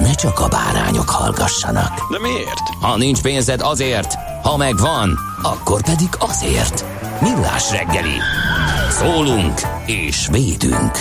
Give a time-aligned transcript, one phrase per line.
[0.00, 2.10] ne csak a bárányok hallgassanak.
[2.10, 2.68] De miért?
[2.80, 6.84] Ha nincs pénzed azért, ha megvan, akkor pedig azért.
[7.20, 8.16] Millás reggeli.
[8.90, 10.98] Szólunk és védünk.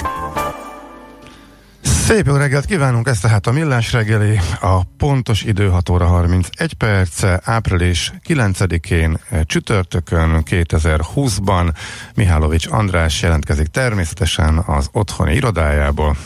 [1.81, 6.73] Szép jó reggelt kívánunk, ez tehát a Millás reggeli, a pontos idő 6 óra 31
[6.73, 11.73] perc, április 9-én csütörtökön 2020-ban
[12.15, 16.17] Mihálovics András jelentkezik természetesen az otthoni irodájából.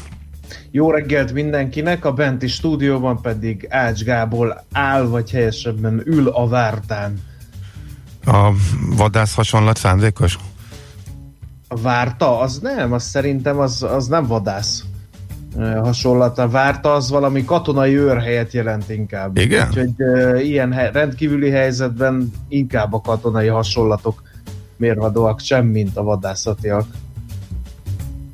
[0.77, 7.19] Jó reggelt mindenkinek, a benti stúdióban pedig Ács Gábor áll, vagy helyesebben ül a vártán.
[8.25, 8.51] A
[8.95, 10.37] vadász hasonlat szándékos?
[11.67, 12.39] A várta?
[12.39, 14.83] Az nem, az szerintem az, az nem vadász
[15.81, 16.37] hasonlat.
[16.37, 19.37] A várta az valami katonai őrhelyet jelent inkább.
[19.37, 19.67] Igen?
[19.67, 24.21] Úgyhogy uh, ilyen he- rendkívüli helyzetben inkább a katonai hasonlatok
[24.75, 26.85] mérvadóak sem, mint a vadászatiak.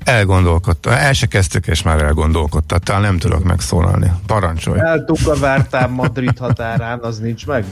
[0.04, 0.98] Elgondolkodta.
[0.98, 2.78] El se kezdtük, és már elgondolkodta.
[2.78, 4.12] Talán nem tudok megszólalni.
[4.28, 4.80] Parancsolj.
[4.80, 7.66] Eltuk a vártán Madrid határán, az nincs meg?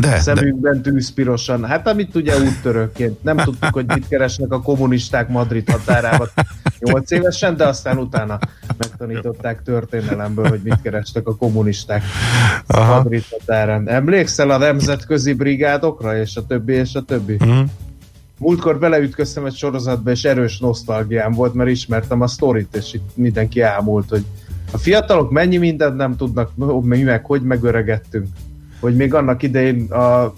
[0.00, 1.64] De, de Szemünkben tűzpirosan.
[1.64, 3.22] Hát amit ugye úttörőként.
[3.22, 6.28] Nem tudtuk, hogy mit keresnek a kommunisták Madrid határában
[6.78, 8.38] 8 évesen, de aztán utána
[8.78, 12.02] megtanították történelemből, hogy mit kerestek a kommunisták
[12.66, 12.94] Aha.
[12.96, 13.88] Madrid határán.
[13.88, 17.36] Emlékszel a nemzetközi brigádokra, és a többi, és a többi?
[17.38, 17.60] Mhm.
[18.38, 23.60] Múltkor beleütköztem egy sorozatba, és erős nosztalgiám volt, mert ismertem a sztorit, és itt mindenki
[23.60, 24.24] ámult, hogy
[24.70, 26.50] a fiatalok mennyi mindent nem tudnak,
[26.82, 28.26] mi meg hogy megöregettünk.
[28.80, 30.34] Hogy még annak idején a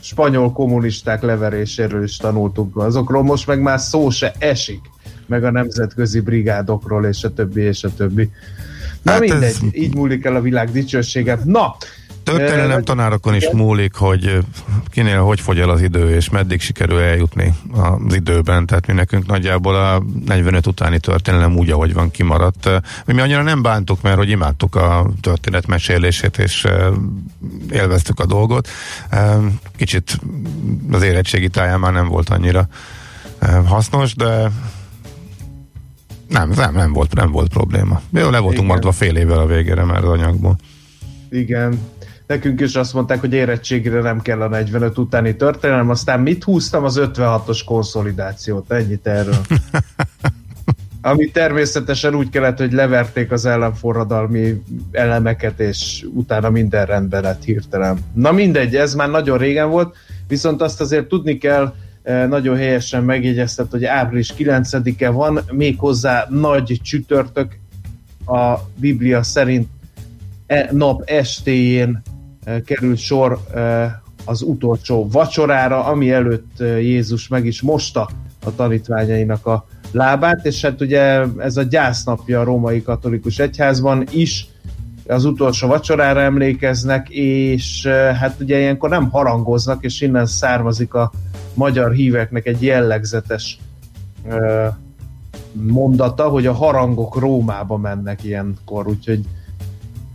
[0.00, 2.76] spanyol kommunisták leveréséről is tanultunk.
[2.76, 4.80] Azokról most meg már szó se esik,
[5.26, 8.30] meg a nemzetközi brigádokról, és a többi, és a többi.
[9.02, 11.38] Na Hát mindegy, ez- így múlik el a világ dicsősége.
[11.44, 11.76] Na,
[12.26, 14.38] Történelem tanárokon is múlik, hogy
[14.90, 18.66] kinél hogy fogy el az idő, és meddig sikerül eljutni az időben.
[18.66, 22.70] Tehát mi nekünk nagyjából a 45 utáni történelem úgy, ahogy van kimaradt.
[23.04, 26.66] Mi, annyira nem bántuk, mert hogy imádtuk a történet mesélését, és
[27.70, 28.68] élveztük a dolgot.
[29.76, 30.20] Kicsit
[30.90, 32.68] az érettségi táján már nem volt annyira
[33.66, 34.50] hasznos, de
[36.28, 38.00] nem, nem, nem volt, nem volt probléma.
[38.10, 38.66] Jó, le voltunk Igen.
[38.66, 40.56] maradva fél évvel a végére már az anyagból.
[41.30, 41.78] Igen.
[42.26, 46.84] Nekünk is azt mondták, hogy érettségre nem kell a 45 utáni történelem, aztán mit húztam
[46.84, 49.40] az 56-os konszolidációt, ennyit erről.
[51.00, 57.98] Ami természetesen úgy kellett, hogy leverték az ellenforradalmi elemeket, és utána minden rendben lett hirtelen.
[58.12, 59.96] Na mindegy, ez már nagyon régen volt,
[60.28, 66.80] viszont azt azért tudni kell, eh, nagyon helyesen megjegyeztet, hogy április 9-e van, méghozzá nagy
[66.82, 67.58] csütörtök
[68.26, 69.68] a Biblia szerint
[70.46, 72.15] e nap estéjén e,
[72.64, 73.38] került sor
[74.24, 78.08] az utolsó vacsorára, ami előtt Jézus meg is mosta
[78.44, 84.46] a tanítványainak a lábát, és hát ugye ez a gyásznapja a római katolikus egyházban is.
[85.08, 91.12] Az utolsó vacsorára emlékeznek, és hát ugye ilyenkor nem harangoznak, és innen származik a
[91.54, 93.58] magyar híveknek egy jellegzetes
[95.52, 99.20] mondata, hogy a harangok Rómába mennek ilyenkor, úgyhogy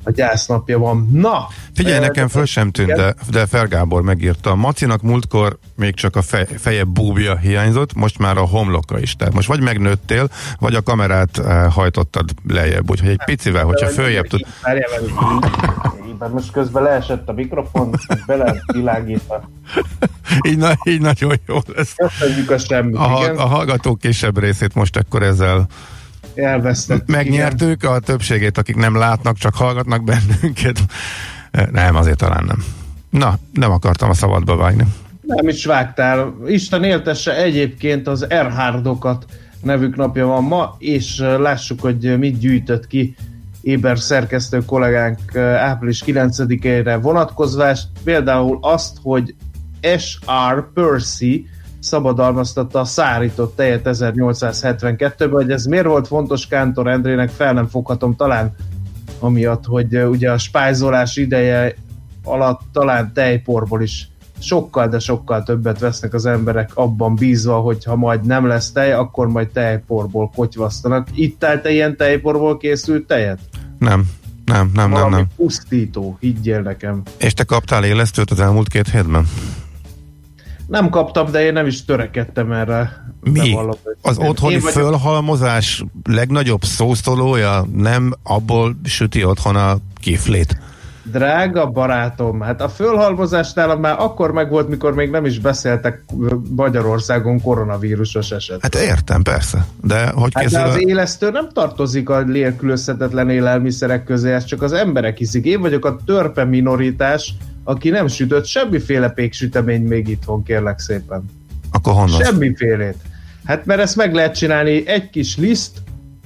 [0.04, 1.10] a gyásznapja van.
[1.12, 1.48] Na!
[1.74, 4.56] Figyelj, eh, nekem föl sem tűnt, de, de Fergábor megírta.
[4.56, 9.16] Macinak múltkor még csak a fej, feje búbja hiányzott, most már a homloka is.
[9.16, 12.90] Tehát most vagy megnőttél, vagy a kamerát uh, hajtottad lejjebb.
[12.90, 14.46] Úgyhogy egy picivel, hogyha följebb tud...
[16.20, 19.50] Mert most közben leesett a mikrofon, meg bele világítva.
[20.48, 21.94] Így, na, így nagyon jó lesz.
[21.96, 25.68] Köszönjük a semmit, A, a hallgatók kisebb részét most akkor ezzel
[26.36, 27.10] Elvesztettük.
[27.10, 27.24] igen.
[27.24, 30.80] megnyertük, a többségét, akik nem látnak, csak hallgatnak bennünket.
[31.72, 32.64] Nem, azért talán nem.
[33.10, 34.86] Na, nem akartam a szabadba vágni.
[35.22, 36.36] Nem is vágtál.
[36.48, 39.26] Isten éltesse egyébként az Erhardokat
[39.62, 43.16] nevük napja van ma, és lássuk, hogy mit gyűjtött ki
[43.62, 49.36] Éber szerkesztő kollégánk április 9-ére vonatkozvást, például azt, hogy
[49.98, 50.72] S.R.
[50.74, 51.50] Percy
[51.82, 58.16] szabadalmaztatta a szárított tejet 1872-ben, hogy ez miért volt fontos Kántor Endrének, fel nem foghatom
[58.16, 58.56] talán
[59.20, 61.76] amiatt, hogy ugye a spájzolás ideje
[62.24, 67.96] alatt talán tejporból is sokkal, de sokkal többet vesznek az emberek abban bízva, hogy ha
[67.96, 71.08] majd nem lesz tej, akkor majd tejporból kotyvasztanak.
[71.14, 73.40] Itt állt ilyen tejporból készült tejet?
[73.80, 74.10] Nem,
[74.46, 75.30] nem, nem, Valami nem, nem.
[75.36, 77.02] pusztító, higgyél nekem.
[77.18, 79.28] És te kaptál élesztőt az elmúlt két hétben?
[80.72, 83.06] Nem kaptam, de én nem is törekedtem erre.
[83.22, 83.58] Mi?
[84.02, 90.58] Az Én otthoni vagyok- fölhalmozás legnagyobb szószólója nem abból süti otthon a kiflét.
[91.04, 96.04] Drága barátom, hát a fölhalmozás nálam már akkor megvolt, mikor még nem is beszéltek
[96.56, 98.62] Magyarországon koronavírusos eset.
[98.62, 99.66] Hát értem, persze.
[99.84, 100.80] De hogy Hát de az a...
[100.80, 105.46] élesztő nem tartozik a nélkülözhetetlen élelmiszerek közé, ezt csak az emberek hiszik.
[105.46, 107.34] Én vagyok a törpe minoritás,
[107.64, 111.26] aki nem sütött semmiféle péksütemény még itthon, kérlek szépen.
[111.72, 112.24] Akkor honnan?
[112.24, 112.98] Semmifélét.
[113.44, 115.78] Hát mert ezt meg lehet csinálni egy kis liszt,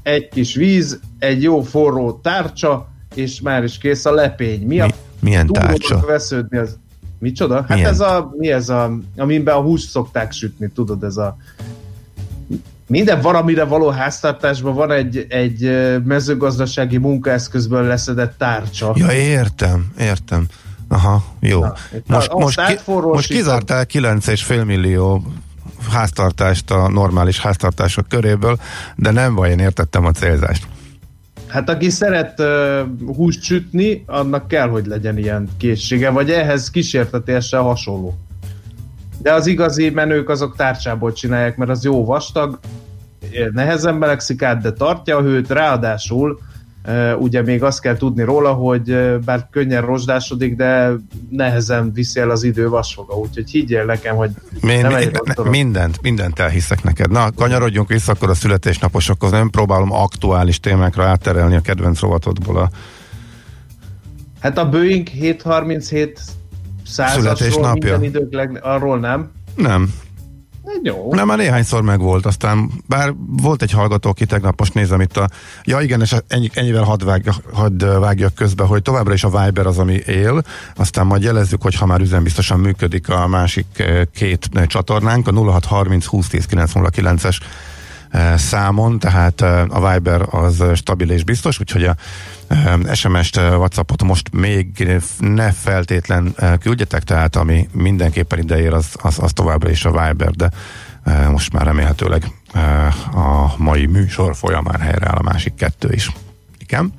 [0.03, 4.61] egy kis víz, egy jó forró tárcsa, és már is kész a lepény.
[4.67, 6.05] Mi a Mi, milyen túrónak tárcsa?
[6.07, 6.77] vesződni az...
[7.19, 7.55] Micsoda?
[7.55, 7.89] Hát Milyen?
[7.89, 11.37] ez a, mi ez a, amiben a húst szokták sütni, tudod, ez a
[12.87, 15.69] minden valamire való háztartásban van egy, egy
[16.03, 18.93] mezőgazdasági munkaeszközből leszedett tárcsa.
[18.97, 20.45] Ja, értem, értem.
[20.87, 21.59] Aha, jó.
[21.59, 21.73] Na,
[22.05, 25.23] most, most, ki, most kizártál 9,5 millió
[25.91, 28.59] háztartást a normális háztartások köréből,
[28.95, 30.67] de nem baj, én értettem a célzást.
[31.47, 37.61] Hát aki szeret uh, húst sütni, annak kell, hogy legyen ilyen készsége, vagy ehhez kísértetéssel
[37.61, 38.17] hasonló.
[39.21, 42.59] De az igazi menők azok tárcsából csinálják, mert az jó vastag,
[43.51, 46.54] nehezen melegszik át, de tartja a hőt, ráadásul uh,
[47.19, 50.91] ugye még azt kell tudni róla, hogy bár könnyen rozsdásodik, de
[51.29, 54.29] nehezen viszi el az idő vasfoga, úgyhogy higgyél nekem, hogy
[54.67, 57.11] Én, nem ne, egy ne, mindent, mindent elhiszek neked.
[57.11, 59.31] Na, kanyarodjunk vissza akkor a születésnaposokhoz.
[59.31, 62.69] Nem próbálom aktuális témákra átterelni a kedvenc rovatodból a
[64.39, 66.19] Hát a Boeing 737
[66.85, 68.59] százasról minden idők leg...
[68.63, 69.31] arról nem.
[69.55, 69.93] Nem,
[70.83, 71.13] Jó.
[71.13, 75.29] Nem, már néhányszor megvolt, aztán bár volt egy hallgató, aki tegnap most nézem itt a...
[75.63, 79.65] Ja igen, és ennyi, ennyivel hadd, vág, hadd vágjak közbe, hogy továbbra is a Viber
[79.65, 80.43] az, ami él,
[80.75, 83.83] aztán majd jelezzük, hogy ha már üzembiztosan működik a másik
[84.13, 87.47] két csatornánk, a 0630 2010 909-es eh,
[88.37, 91.95] számon, tehát eh, a Viber az stabil és biztos, úgyhogy a
[92.47, 94.87] eh, SMS-t, Whatsappot most még
[95.19, 100.49] ne feltétlen küldjetek, tehát ami mindenképpen ideér, az, az, az továbbra is a Viber, de
[101.29, 102.31] most már remélhetőleg
[103.13, 106.11] a mai műsor folyamán helyreáll a másik kettő is.
[106.59, 106.93] Igen?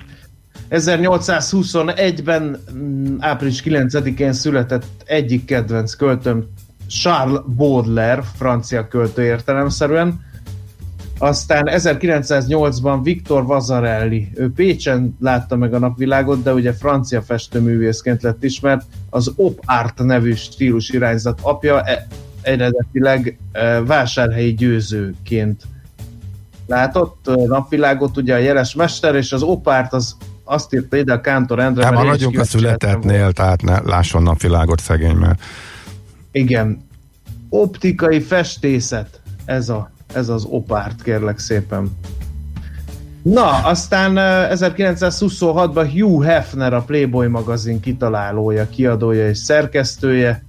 [0.71, 6.45] 1821-ben mm, április 9-én született egyik kedvenc költőm
[6.89, 10.25] Charles Baudelaire, francia költő értelemszerűen.
[11.19, 18.45] Aztán 1908-ban Viktor Vazarelli, ő Pécsen látta meg a napvilágot, de ugye francia festőművészként lett
[18.45, 22.07] ismert, az Op Art nevű stílus irányzat apja e-
[22.43, 25.63] eredetileg e, vásárhelyi győzőként
[26.67, 31.13] látott e, napvilágot, ugye a jeles mester, és az Op Art az azt írta ide
[31.13, 31.89] a Kántor Endre.
[31.89, 35.41] Én is nagyunk a születetnél, tehát ne lásson napvilágot szegény, mert
[36.31, 36.85] Igen.
[37.49, 39.21] Optikai festészet.
[39.45, 41.91] Ez, a, ez az opárt, kérlek szépen.
[43.23, 50.45] Na, aztán eh, 1926-ban Hugh Hefner, a Playboy magazin kitalálója, kiadója és szerkesztője,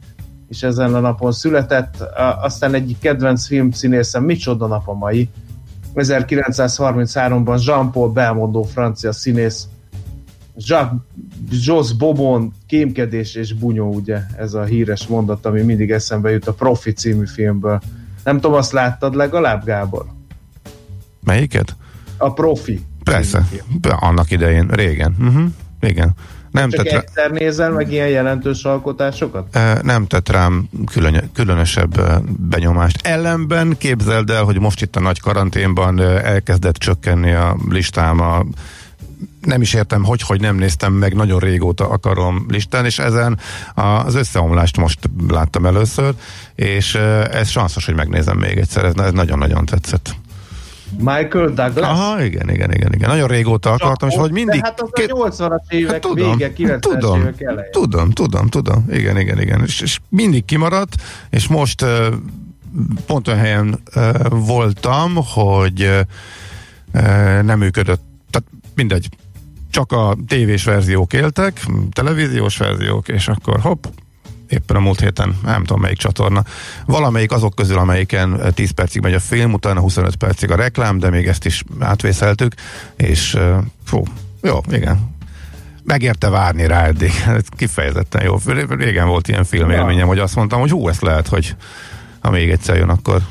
[0.50, 2.04] és ezen a napon született.
[2.42, 5.30] Aztán egyik kedvenc filmszínészem, micsoda nap a mai.
[5.96, 9.68] 1933-ban Jean-Paul Belmondo, francia színész,
[10.58, 11.00] Jacques
[11.50, 16.54] Jos Bobon, kémkedés és bunyó, ugye, ez a híres mondat, ami mindig eszembe jut a
[16.54, 17.82] Profi című filmből.
[18.28, 20.06] Nem tudom, azt láttad legalább, Gábor?
[21.24, 21.76] melyiket?
[22.18, 22.82] A Profi.
[23.04, 23.46] Persze,
[23.84, 25.16] annak idején, régen.
[25.20, 25.44] Uh-huh.
[25.82, 26.12] Igen.
[26.52, 29.60] Nem Csak tett, rá, egyszer nézel meg ilyen jelentős alkotásokat?
[29.82, 33.08] nem tett rám külön, különösebb benyomást.
[33.08, 38.46] Ellenben képzeld el, hogy most itt a nagy karanténban elkezdett csökkenni a listám a
[39.42, 43.40] nem is értem, hogy, hogy nem néztem meg, nagyon régóta akarom listán, és ezen
[43.76, 46.14] az összeomlást most láttam először,
[46.56, 46.96] és
[47.32, 50.16] ez sanszos, hogy megnézem még egyszer, ez, ez nagyon-nagyon tetszett.
[50.98, 51.90] Michael Douglas?
[51.90, 53.10] Aha, igen, igen, igen, igen.
[53.10, 54.62] Nagyon régóta akartam, és hogy mindig...
[54.64, 57.70] Hát az két- a 80-as évek Hát tudom, vége, 90-es tudom, évek eleje.
[57.70, 60.96] tudom, tudom, tudom, igen, igen, igen, és, és mindig kimaradt,
[61.30, 62.08] és most uh,
[63.06, 65.82] pont olyan helyen uh, voltam, hogy
[66.94, 68.48] uh, nem működött, tehát
[68.78, 69.10] mindegy,
[69.72, 73.86] csak a tévés verziók éltek, televíziós verziók, és akkor hopp,
[74.50, 76.44] éppen a múlt héten, nem tudom melyik csatorna.
[76.86, 81.10] Valamelyik azok közül, amelyiken 10 percig megy a film, utána 25 percig a reklám, de
[81.10, 82.54] még ezt is átvészeltük,
[82.96, 83.38] és
[83.86, 84.04] fú,
[84.42, 85.16] jó, igen,
[85.84, 87.12] megérte várni rá eddig.
[87.28, 88.38] Ez kifejezetten jó.
[88.68, 90.06] Régen volt ilyen filmélményem, ja.
[90.06, 91.56] hogy azt mondtam, hogy hú, ezt lehet, hogy
[92.20, 93.22] ha még egyszer jön, akkor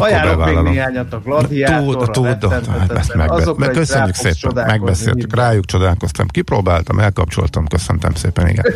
[0.00, 2.52] Ajánlok még néhányat a gladiátorra, tud, tud,
[2.94, 8.64] ezt meg, meg, köszönjük szépen, megbeszéltük, rájuk csodálkoztam, kipróbáltam, elkapcsoltam, köszöntem szépen, igen.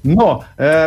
[0.00, 0.38] No,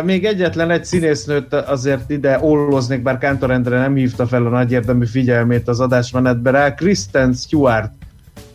[0.04, 4.72] még egyetlen egy színésznőt azért ide olloznék, bár Kántor Endre nem hívta fel a nagy
[4.72, 6.74] érdemű figyelmét az adásmenetbe rá.
[6.74, 7.92] Kristen Stewart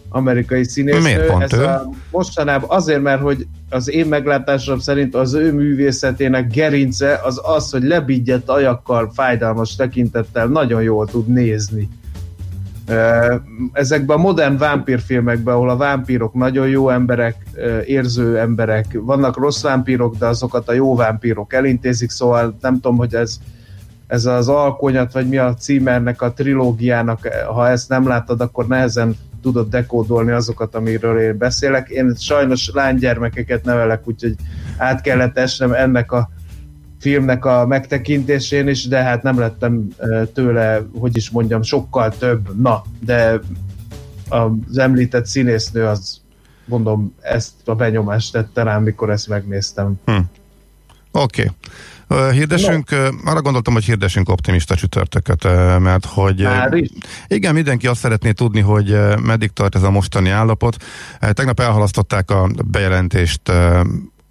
[0.10, 1.02] amerikai színésznő.
[1.02, 1.64] Miért pont Ez ő?
[1.64, 7.72] A, mostanában azért, mert hogy az én meglátásom szerint az ő művészetének gerince az az,
[7.72, 11.90] hogy lebigyett ajakkal, fájdalmas tekintettel nagyon jól tud nézni.
[13.72, 17.36] Ezekben a modern vámpírfilmekben, ahol a vámpírok nagyon jó emberek,
[17.86, 23.14] érző emberek, vannak rossz vámpírok, de azokat a jó vámpírok elintézik, szóval nem tudom, hogy
[23.16, 23.40] ez
[24.10, 29.16] ez az alkonyat, vagy mi a címernek a trilógiának, ha ezt nem láttad, akkor nehezen
[29.42, 31.90] tudod dekódolni azokat, amiről én beszélek.
[31.90, 34.36] Én sajnos lánygyermekeket nevelek, úgyhogy
[34.78, 36.30] át kellett esnem ennek a
[37.00, 39.88] filmnek a megtekintésén is, de hát nem lettem
[40.34, 42.62] tőle, hogy is mondjam, sokkal több.
[42.62, 43.40] Na, de
[44.30, 46.22] az említett színésznő az
[46.66, 49.94] mondom, ezt a benyomást tette rám, mikor ezt megnéztem.
[50.06, 50.12] Hm.
[51.12, 51.42] Oké.
[51.42, 51.56] Okay.
[52.32, 53.32] Hirdessünk, no.
[53.32, 55.44] arra gondoltam, hogy hirdessünk optimista csütörtöket,
[55.80, 56.48] mert hogy
[57.28, 60.78] igen, mindenki azt szeretné tudni, hogy meddig tart ez a mostani állapot.
[61.20, 63.52] Tegnap elhalasztották a bejelentést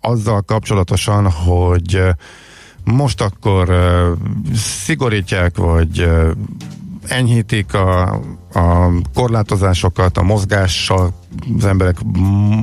[0.00, 2.02] azzal kapcsolatosan, hogy
[2.84, 3.68] most akkor
[4.84, 6.08] szigorítják, vagy
[7.08, 8.02] enyhítik a,
[8.52, 11.14] a korlátozásokat, a mozgással,
[11.58, 11.96] az emberek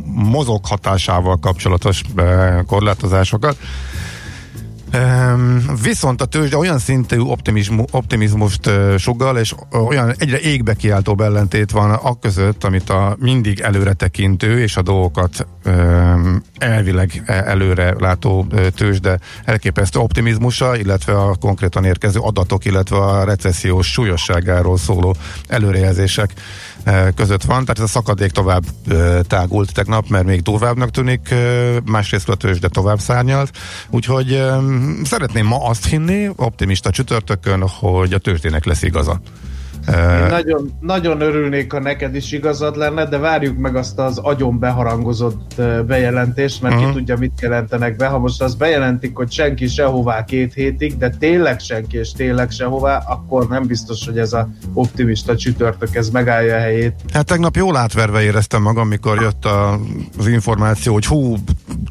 [0.05, 2.01] mozoghatásával kapcsolatos
[2.67, 3.57] korlátozásokat.
[5.83, 7.19] Viszont a tőzsde olyan szintű
[7.91, 13.93] optimizmust sugal, és olyan egyre égbe kiáltó ellentét van a között, amit a mindig előre
[13.93, 15.47] tekintő és a dolgokat
[16.57, 23.91] elvileg e, előre látó tőzsde elképesztő optimizmusa, illetve a konkrétan érkező adatok, illetve a recessziós
[23.91, 25.15] súlyosságáról szóló
[25.47, 26.33] előrejelzések
[27.15, 28.63] között van, tehát ez a szakadék tovább
[29.27, 31.33] tágult tegnap, mert még durvábbnak tűnik,
[31.85, 33.57] másrészt a tőzsde tovább szárnyalt,
[33.89, 34.43] úgyhogy
[35.03, 39.21] szeretném ma azt hinni, optimista csütörtökön, hogy a tőzsdének lesz igaza.
[39.87, 44.59] Én nagyon, nagyon örülnék, ha neked is igazad lenne, de várjuk meg azt az agyon
[44.59, 46.89] beharangozott bejelentést, mert uh-huh.
[46.89, 48.07] ki tudja, mit jelentenek be.
[48.07, 52.97] Ha most azt bejelentik, hogy senki sehová két hétig, de tényleg senki és tényleg sehová,
[52.97, 56.93] akkor nem biztos, hogy ez a optimista csütörtök ez megállja a helyét.
[57.13, 59.79] Hát tegnap jól átverve éreztem magam, mikor jött a,
[60.17, 61.35] az információ, hogy hú,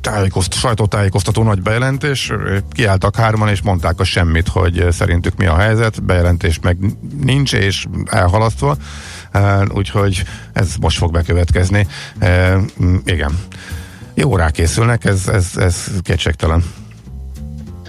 [0.00, 2.32] tájékozt, sajtótájékoztató nagy bejelentés,
[2.70, 6.76] kiálltak hárman és mondták a semmit, hogy szerintük mi a helyzet, bejelentés meg
[7.22, 8.76] nincs, és elhalasztva,
[9.74, 10.22] úgyhogy
[10.52, 11.86] ez most fog bekövetkezni.
[13.04, 13.38] Igen.
[14.14, 16.64] Jó rákészülnek, ez, ez, ez kétségtelen.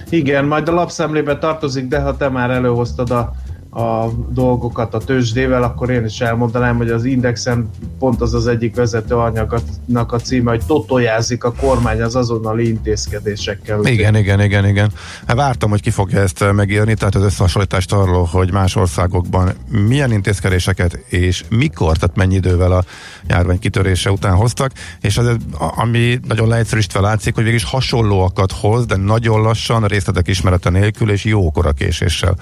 [0.09, 3.33] Igen, majd a lapszemlébe tartozik, de ha te már előhoztad a
[3.75, 8.75] a dolgokat a tőzsdével, akkor én is elmondanám, hogy az Indexen pont az az egyik
[8.75, 13.85] vezető anyagnak a címe, hogy totojázik a kormány az azonnali intézkedésekkel.
[13.85, 14.91] Igen, igen, igen, igen.
[15.27, 19.53] Hát vártam, hogy ki fogja ezt megírni, tehát az összehasonlítást arról, hogy más országokban
[19.87, 22.83] milyen intézkedéseket és mikor, tehát mennyi idővel a
[23.27, 28.95] járvány kitörése után hoztak, és az, ami nagyon leegyszerűsítve látszik, hogy végig hasonlóakat hoz, de
[28.95, 32.35] nagyon lassan, a részletek ismerete nélkül és jókora késéssel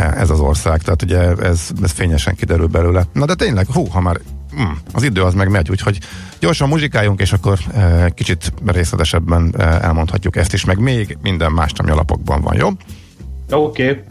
[0.00, 3.04] ez az ország, tehát ugye ez, ez fényesen kiderül belőle.
[3.12, 4.20] Na de tényleg, hú, ha már
[4.60, 5.98] mm, az idő az meg megy, úgyhogy
[6.38, 11.70] gyorsan muzsikáljunk, és akkor e, kicsit részletesebben e, elmondhatjuk ezt is, meg még minden más,
[11.76, 12.68] ami alapokban van, jó?
[13.50, 13.90] Oké.
[13.90, 14.02] Okay.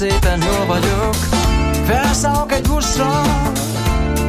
[0.00, 1.14] Szépen jól vagyok.
[1.86, 3.22] Felszállok egy buszra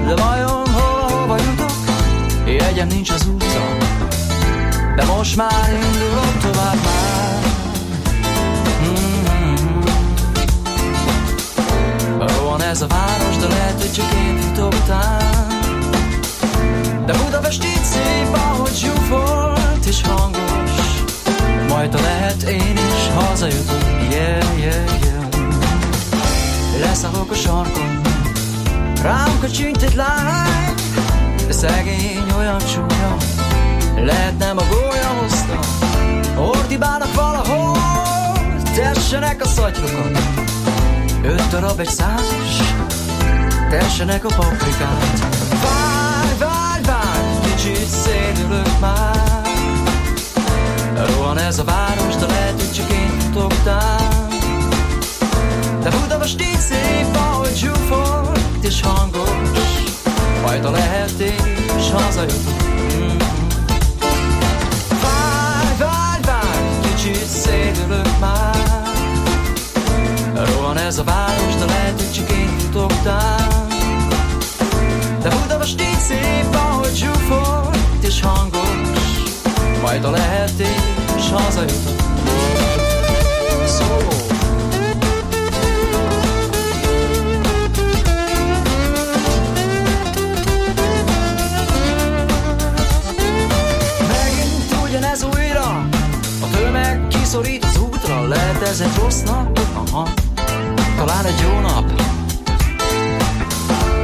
[0.06, 1.72] De vajon hova, hova jutok?
[2.46, 3.78] Jegyem nincs az útra
[4.96, 7.40] De most már indulok tovább már.
[8.84, 9.80] Mm-hmm.
[12.20, 14.74] Rohan ez a város, de lehet, hogy csak én futok
[17.06, 20.72] De Budapest így szép, ahogy zsúfolt és hangos.
[21.68, 25.21] Majd lehet én is hazajutok, yeah, yeah, yeah
[26.82, 28.02] Leszállok a sarkon,
[29.02, 30.74] rám kacsint egy lány
[31.48, 33.18] De szegény olyan csúnya,
[33.96, 35.60] lehet nem a gólya hozta
[36.42, 37.78] Ordibálnak valahol
[38.76, 40.12] Tessenek a szatyrokon
[41.24, 42.58] Öt darab egy százas
[43.70, 45.20] Tessenek a paprikát.
[45.50, 49.42] Várj, várj, várj Kicsit szédülök már.
[50.96, 54.21] Rohan ez a város, de lehet, hogy csak én futoktál
[55.84, 59.30] De Budapest így szép, ahogy zsúfolt és hangos.
[60.42, 63.18] Majd a lehet én is hazajutok mm.
[66.82, 68.90] kicsit szédülök már.
[70.34, 73.68] Rohan ez a város, de lehet, hogy csak én futoktál
[75.22, 78.90] De Budapest így szép, ahogy zsúfolt és hangos.
[79.82, 82.00] Majd a lehet én is hazajutok
[83.66, 84.21] Szóló
[98.72, 99.60] ez egy rossz nap?
[99.74, 100.08] Aha,
[100.98, 101.92] talán egy jó nap.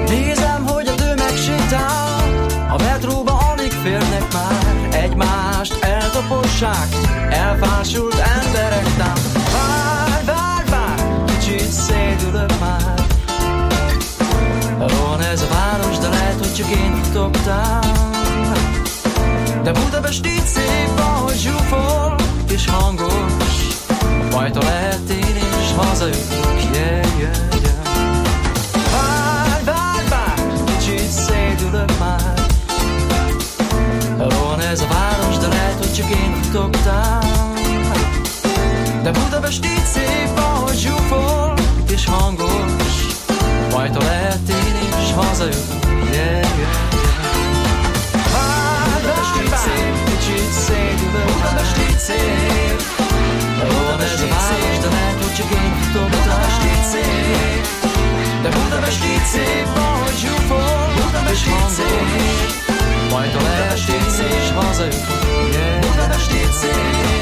[0.07, 6.88] Nézem, hogy a tömeg sétál, a metróba alig férnek már, egymást eltapossák,
[7.29, 9.13] elfásult emberek tám.
[9.53, 13.05] Várj, várj, várj, kicsit szédülök már.
[14.77, 17.79] Van ez a város, de lehet, hogy csak én futoktál.
[19.63, 22.15] De Budapest így szép, ahogy zsúfol,
[22.50, 23.47] és hangos
[24.38, 25.71] Majd a lehet én is
[26.73, 27.78] yeah, yeah
[28.91, 32.34] Várj, várj, várj Kicsit szédülök már.
[34.17, 37.23] Van ez a város, de lehet, hogy csak én futoktál
[39.04, 41.54] De Budapest így szép, ahogy zsúfol
[41.91, 43.17] és hangos.
[43.71, 45.13] Majd a lehet én is
[46.12, 46.76] yeah, yeah
[49.02, 52.66] Budapest így szép, kicsit szédülök Budapest így szép
[54.08, 57.67] Budapest így szép, de lehet, hogy csak én tudom Budapest így szép.
[58.41, 60.93] De Budapest így szép, ahogy zsúfol.
[60.96, 62.65] Budapest így szép.
[63.12, 63.41] Majd a
[64.10, 65.20] szép, és hazajutok
[65.80, 67.16] Budapest így szép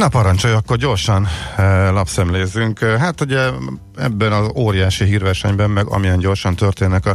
[0.00, 2.78] Na parancsolj, akkor gyorsan e, lapszemlézzünk.
[2.78, 3.48] Hát ugye
[3.96, 7.06] ebben az óriási hírversenyben, meg amilyen gyorsan történnek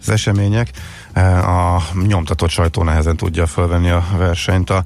[0.00, 0.70] az események,
[1.12, 4.84] e, a nyomtatott sajtó nehezen tudja fölvenni a versenyt a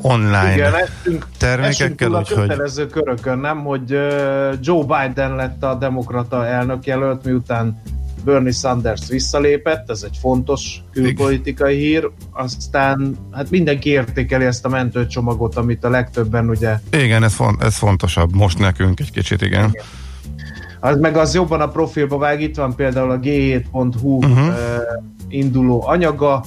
[0.00, 2.16] online Igen, esünk, termékekkel.
[2.16, 3.90] Esünk a kötelező körökön, nem, hogy
[4.60, 7.82] Joe Biden lett a demokrata elnök jelölt, miután
[8.24, 15.56] Bernie Sanders visszalépett, ez egy fontos külpolitikai hír, aztán hát mindenki értékeli ezt a mentőcsomagot,
[15.56, 16.78] amit a legtöbben ugye...
[16.92, 19.68] Igen, ez, font, ez fontosabb most nekünk egy kicsit, igen.
[19.68, 19.84] igen.
[20.80, 24.46] Az meg az jobban a profilba vág, itt van például a g7.hu uh-huh.
[24.46, 24.54] uh,
[25.28, 26.44] induló anyaga,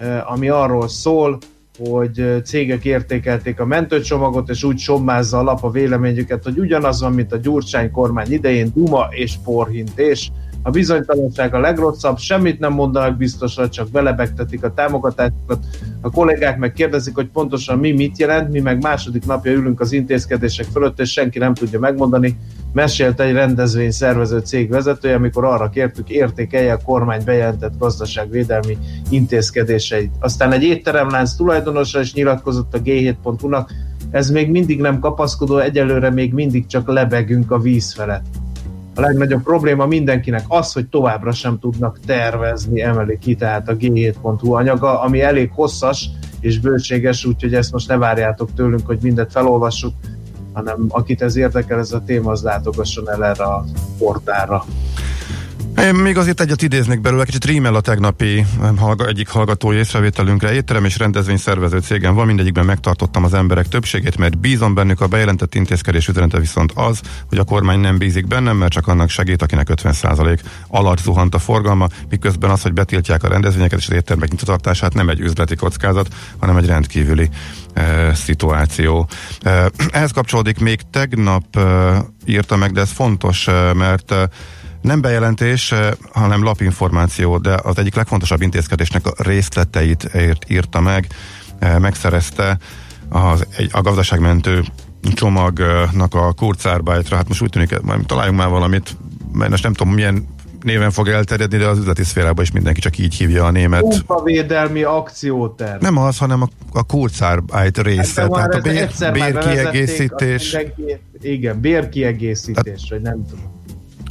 [0.00, 1.38] uh, ami arról szól,
[1.78, 7.12] hogy cégek értékelték a mentőcsomagot, és úgy sommázza a lap a véleményüket, hogy ugyanaz van,
[7.12, 10.32] mint a Gyurcsány kormány idején, duma és porhintés.
[10.64, 15.58] A bizonytalanság a legrosszabb, semmit nem mondanak biztosra, csak belebegtetik a támogatásokat.
[16.00, 19.92] A kollégák meg kérdezik, hogy pontosan mi mit jelent, mi meg második napja ülünk az
[19.92, 22.38] intézkedések fölött, és senki nem tudja megmondani.
[22.72, 28.78] Mesélt egy rendezvény szervező cég vezetője, amikor arra kértük, értékelje a kormány bejelentett gazdaságvédelmi
[29.10, 30.12] intézkedéseit.
[30.18, 33.70] Aztán egy étteremlánc tulajdonosa is nyilatkozott a G7.hu-nak,
[34.10, 38.24] ez még mindig nem kapaszkodó, egyelőre még mindig csak lebegünk a víz felett
[38.94, 44.52] a legnagyobb probléma mindenkinek az, hogy továbbra sem tudnak tervezni, emeli ki tehát a G7.hu
[44.52, 49.94] anyaga, ami elég hosszas és bőséges, úgyhogy ezt most ne várjátok tőlünk, hogy mindet felolvassuk,
[50.52, 53.64] hanem akit ez érdekel ez a téma, az látogasson el erre a
[53.98, 54.64] portára.
[55.78, 60.52] Én még azért egyet idéznék belőle, kicsit rímel a tegnapi hallga, egyik hallgatói észrevételünkre.
[60.52, 65.06] Étterem és rendezvény szervező cégem van, mindegyikben megtartottam az emberek többségét, mert bízom bennük, a
[65.06, 69.42] bejelentett intézkedés üzenete viszont az, hogy a kormány nem bízik bennem, mert csak annak segít,
[69.42, 74.30] akinek 50% alatt zuhant a forgalma, miközben az, hogy betiltják a rendezvényeket és az éttermek
[74.30, 76.08] nyitvatartását nem egy üzleti kockázat,
[76.38, 77.28] hanem egy rendkívüli
[77.72, 79.08] e, szituáció.
[79.42, 81.60] E, ehhez kapcsolódik még tegnap e,
[82.24, 84.28] írta meg, de ez fontos, e, mert e,
[84.82, 90.10] nem bejelentés, eh, hanem lapinformáció, de az egyik legfontosabb intézkedésnek a részleteit
[90.48, 91.06] írta meg,
[91.58, 92.58] eh, megszerezte
[93.08, 94.64] az, egy, a gazdaságmentő
[95.14, 98.96] csomagnak a Kurzarbeitra, hát most úgy tűnik, majd találjunk már valamit,
[99.32, 100.26] mert most nem tudom milyen
[100.62, 103.82] néven fog elterjedni, de az üzleti szférában is mindenki csak így hívja a német.
[103.82, 105.82] Munkavédelmi akcióterv.
[105.82, 110.56] Nem az, hanem a, a Kurzarbeit része, hát, tehát a bér, bérkiegészítés.
[111.20, 113.60] Igen, bérkiegészítés, vagy nem tudom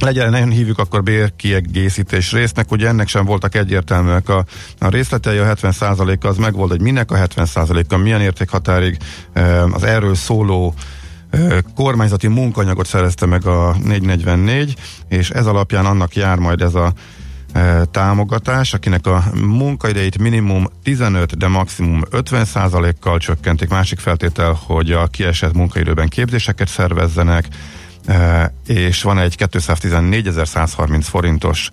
[0.02, 4.44] legyen, hívjuk akkor bérkiegészítés résznek, ugye ennek sem voltak egyértelműek a,
[4.78, 8.96] a részletei, a 70%-a az megvolt, hogy minek a 70%-a, milyen értékhatárig
[9.72, 10.74] az erről szóló
[11.74, 14.74] kormányzati munkanyagot szerezte meg a 444,
[15.08, 16.92] és ez alapján annak jár majd ez a
[17.90, 22.46] támogatás, akinek a munkaidejét minimum 15, de maximum 50
[23.00, 23.68] kal csökkentik.
[23.68, 27.48] Másik feltétel, hogy a kiesett munkaidőben képzéseket szervezzenek,
[28.66, 31.70] és van egy 214.130 forintos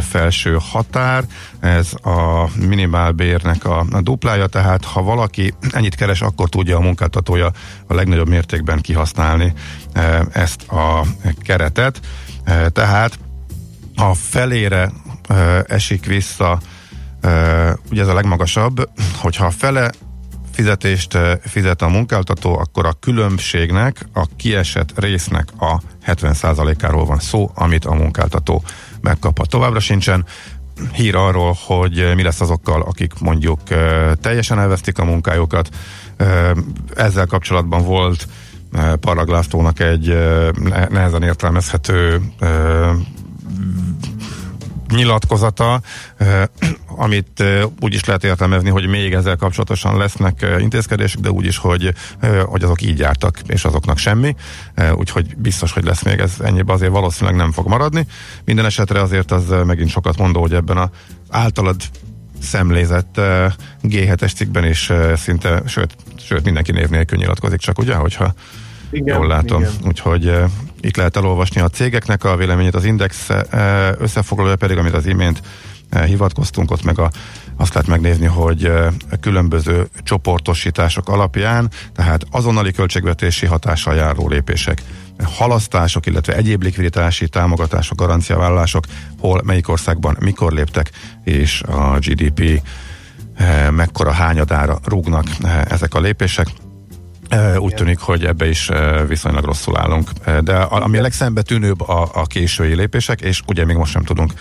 [0.00, 1.24] felső határ,
[1.60, 7.50] ez a minimálbérnek a, a duplája, tehát ha valaki ennyit keres, akkor tudja a munkáltatója
[7.86, 9.52] a legnagyobb mértékben kihasználni
[10.32, 11.04] ezt a
[11.42, 12.00] keretet.
[12.72, 13.18] Tehát
[13.96, 14.92] a felére
[15.66, 16.60] esik vissza,
[17.90, 18.88] ugye ez a legmagasabb,
[19.20, 19.90] hogyha a fele
[20.60, 27.50] fizetést eh, fizet a munkáltató, akkor a különbségnek, a kiesett résznek a 70%-áról van szó,
[27.54, 28.62] amit a munkáltató
[29.00, 29.46] megkap.
[29.46, 30.24] Továbbra sincsen
[30.92, 35.68] hír arról, hogy mi lesz azokkal, akik mondjuk eh, teljesen elvesztik a munkájukat.
[36.16, 36.50] Eh,
[36.94, 38.26] ezzel kapcsolatban volt
[39.00, 40.06] Paraglásztónak egy
[40.88, 42.20] nehezen értelmezhető
[44.90, 45.80] nyilatkozata,
[47.06, 47.44] amit
[47.80, 51.94] úgy is lehet értelmezni, hogy még ezzel kapcsolatosan lesznek intézkedések, de úgy is, hogy,
[52.44, 54.36] hogy azok így jártak, és azoknak semmi.
[54.94, 58.06] Úgyhogy biztos, hogy lesz még ez ennyiben azért valószínűleg nem fog maradni.
[58.44, 60.88] Minden esetre azért az megint sokat mondó, hogy ebben az
[61.30, 61.76] általad
[62.42, 63.20] szemlézett
[63.82, 68.34] G7-es cikkben is szinte, sőt, sőt mindenki név nélkül nyilatkozik, csak ugye, hogyha
[68.90, 69.60] igen, jól látom.
[69.60, 69.72] Igen.
[69.86, 70.32] Úgyhogy
[70.80, 75.42] itt lehet elolvasni a cégeknek a véleményét, az Index eh, összefoglalója pedig, amit az imént
[75.88, 77.10] eh, hivatkoztunk, ott meg a,
[77.56, 78.86] azt lehet megnézni, hogy eh,
[79.20, 84.82] különböző csoportosítások alapján, tehát azonnali költségvetési hatással járó lépések,
[85.22, 88.84] halasztások, illetve egyéb likviditási támogatások, garanciavállalások,
[89.18, 90.90] hol, melyik országban, mikor léptek,
[91.24, 92.62] és a GDP
[93.70, 95.26] mekkora hányadára rúgnak
[95.68, 96.46] ezek a lépések.
[97.58, 98.68] Úgy tűnik, hogy ebbe is
[99.08, 100.10] viszonylag rosszul állunk.
[100.40, 104.32] De ami a legszembe tűnőbb a, a késői lépések, és ugye még most sem tudunk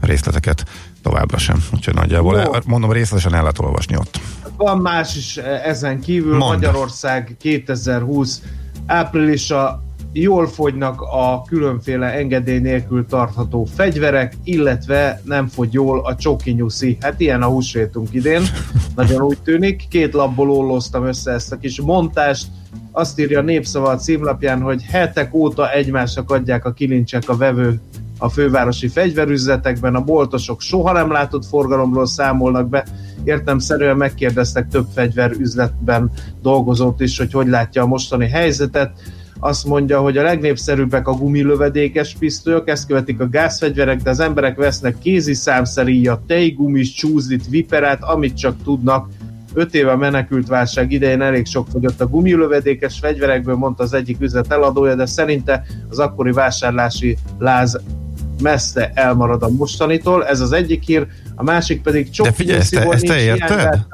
[0.00, 0.64] részleteket
[1.02, 1.64] továbbra sem.
[1.74, 2.50] Úgyhogy nagyjából, no.
[2.66, 4.20] mondom, részletesen el lehet olvasni ott.
[4.56, 6.36] Van más is ezen kívül.
[6.36, 6.52] Mondd.
[6.52, 8.42] Magyarország 2020
[8.86, 9.82] áprilisa
[10.12, 16.98] jól fogynak a különféle engedély nélkül tartható fegyverek, illetve nem fogy jól a csokinyuszi.
[17.00, 18.42] Hát ilyen a húsvétunk idén,
[18.98, 19.88] nagyon úgy tűnik.
[19.88, 22.46] Két labból olloztam össze ezt a kis montást,
[22.92, 27.80] azt írja a Népszava a címlapján, hogy hetek óta egymásnak adják a kilincsek a vevő
[28.18, 32.86] a fővárosi fegyverüzletekben, a boltosok soha nem látott forgalomról számolnak be,
[33.24, 36.10] értemszerűen megkérdeztek több fegyverüzletben
[36.42, 38.92] dolgozót is, hogy hogy látja a mostani helyzetet
[39.40, 44.56] azt mondja, hogy a legnépszerűbbek a gumilövedékes pisztolyok, ezt követik a gázfegyverek, de az emberek
[44.56, 49.08] vesznek kézi számszeríjat, tejgumis, csúzlit, viperát, amit csak tudnak.
[49.54, 54.52] Öt éve menekült válság idején elég sok fogyott a gumilövedékes fegyverekből, mondta az egyik üzlet
[54.52, 57.80] eladója, de szerinte az akkori vásárlási láz
[58.42, 62.74] messze elmarad a mostanitól, ez az egyik hír, a másik pedig csak De figyelj, ezt
[62.74, 63.86] te, ezt te érted?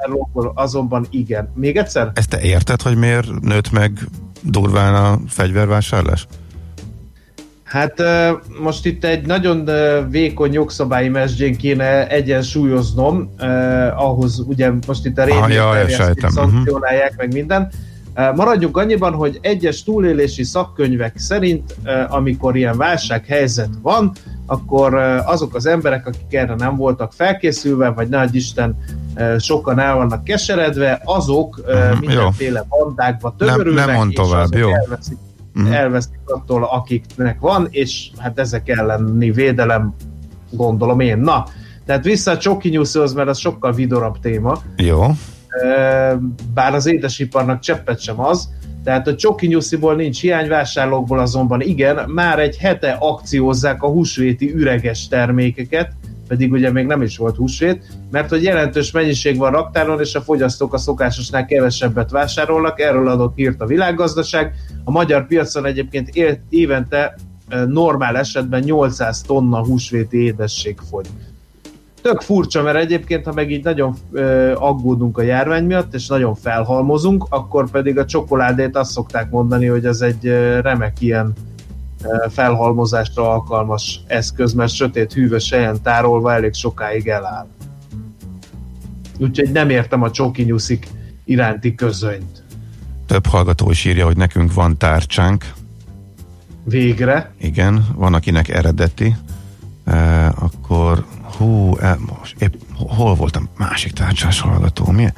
[0.53, 1.51] Azonban igen.
[1.55, 2.11] Még egyszer?
[2.13, 3.99] Ezt te érted, hogy miért nőtt meg
[4.45, 6.27] durván a fegyvervásárlás?
[7.63, 8.03] Hát
[8.61, 9.69] most itt egy nagyon
[10.09, 15.79] vékony jogszabályi mesdjén kéne egyensúlyoznom, eh, ahhoz ugye most itt a régi ah,
[16.27, 17.17] szankcionálják uh-huh.
[17.17, 17.71] meg minden.
[18.35, 21.75] Maradjunk annyiban, hogy egyes túlélési szakkönyvek szerint,
[22.07, 24.11] amikor ilyen válsághelyzet van,
[24.45, 24.93] akkor
[25.25, 28.77] azok az emberek, akik erre nem voltak felkészülve, vagy nagy Isten
[29.39, 34.69] sokan el vannak keseredve, azok uh-huh, mindenféle bandákba tömörülnek, nem, nem és tovább, jó.
[34.73, 35.17] elveszik,
[35.55, 35.75] uh-huh.
[35.75, 39.95] elveszik attól, akiknek van, és hát ezek elleni védelem
[40.55, 41.17] Gondolom én.
[41.17, 41.45] Na,
[41.85, 44.61] tehát vissza a Csoki Newshoz, mert az sokkal vidorabb téma.
[44.75, 45.05] Jó.
[46.53, 48.49] Bár az édesiparnak cseppet sem az.
[48.83, 54.53] Tehát a Csoki Nyusziból nincs hiány, vásárlókból azonban igen, már egy hete akciózzák a húsvéti
[54.53, 55.91] üreges termékeket,
[56.27, 60.21] pedig ugye még nem is volt húsvét, mert hogy jelentős mennyiség van raktáron, és a
[60.21, 64.53] fogyasztók a szokásosnál kevesebbet vásárolnak, erről adott hírt a világgazdaság.
[64.83, 66.09] A magyar piacon egyébként
[66.49, 67.15] évente
[67.67, 71.05] normál esetben 800 tonna húsvéti édesség fogy.
[72.05, 73.95] Tök furcsa, mert egyébként, ha meg így nagyon
[74.55, 79.85] aggódunk a járvány miatt, és nagyon felhalmozunk, akkor pedig a csokoládét azt szokták mondani, hogy
[79.85, 80.23] ez egy
[80.61, 81.33] remek ilyen
[82.29, 87.47] felhalmozásra alkalmas eszköz, mert sötét hűvös helyen tárolva elég sokáig eláll.
[89.19, 90.87] Úgyhogy nem értem a csoki nyuszik
[91.23, 92.43] iránti közönyt.
[93.05, 95.53] Több hallgató is írja, hogy nekünk van tárcsánk.
[96.63, 97.33] Végre.
[97.37, 99.15] Igen, van akinek eredeti.
[99.85, 101.05] E, akkor
[101.37, 103.49] hú, e, most épp hol voltam?
[103.57, 104.91] Másik tárcsás hallgató.
[104.91, 105.13] Milyen?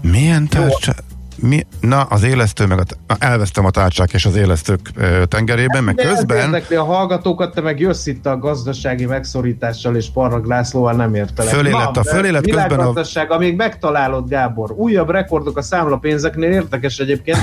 [0.00, 0.96] Milyen tárcsás?
[1.40, 5.94] Mi, na, az élesztő, meg a, elvesztem a tárcsák és az élesztők ö, tengerében, meg
[5.94, 6.46] De közben...
[6.46, 11.54] Érdekli a hallgatókat, te meg jössz itt a gazdasági megszorítással és Parag Lászlóval nem értelek.
[11.54, 13.02] Fölé lett a fölé lett közben a...
[13.28, 14.70] amíg megtalálod, Gábor.
[14.70, 17.38] Újabb rekordok a számlapénzeknél, érdekes egyébként,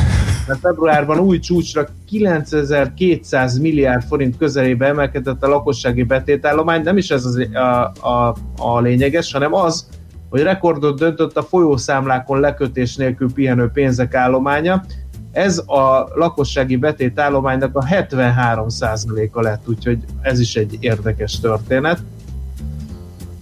[0.48, 6.82] mert februárban új csúcsra 9200 milliárd forint közelébe emelkedett a lakossági betétállomány.
[6.82, 9.88] Nem is ez az, a, a, a lényeges, hanem az,
[10.30, 14.84] hogy rekordot döntött a folyószámlákon lekötés nélkül pihenő pénzek állománya.
[15.32, 22.00] Ez a lakossági betét állománynak a 73%-a lett, úgyhogy ez is egy érdekes történet.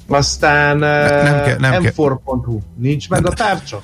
[0.07, 2.59] Aztán nem kell, nem m4.hu.
[2.75, 3.81] Nincs meg a tárcsa?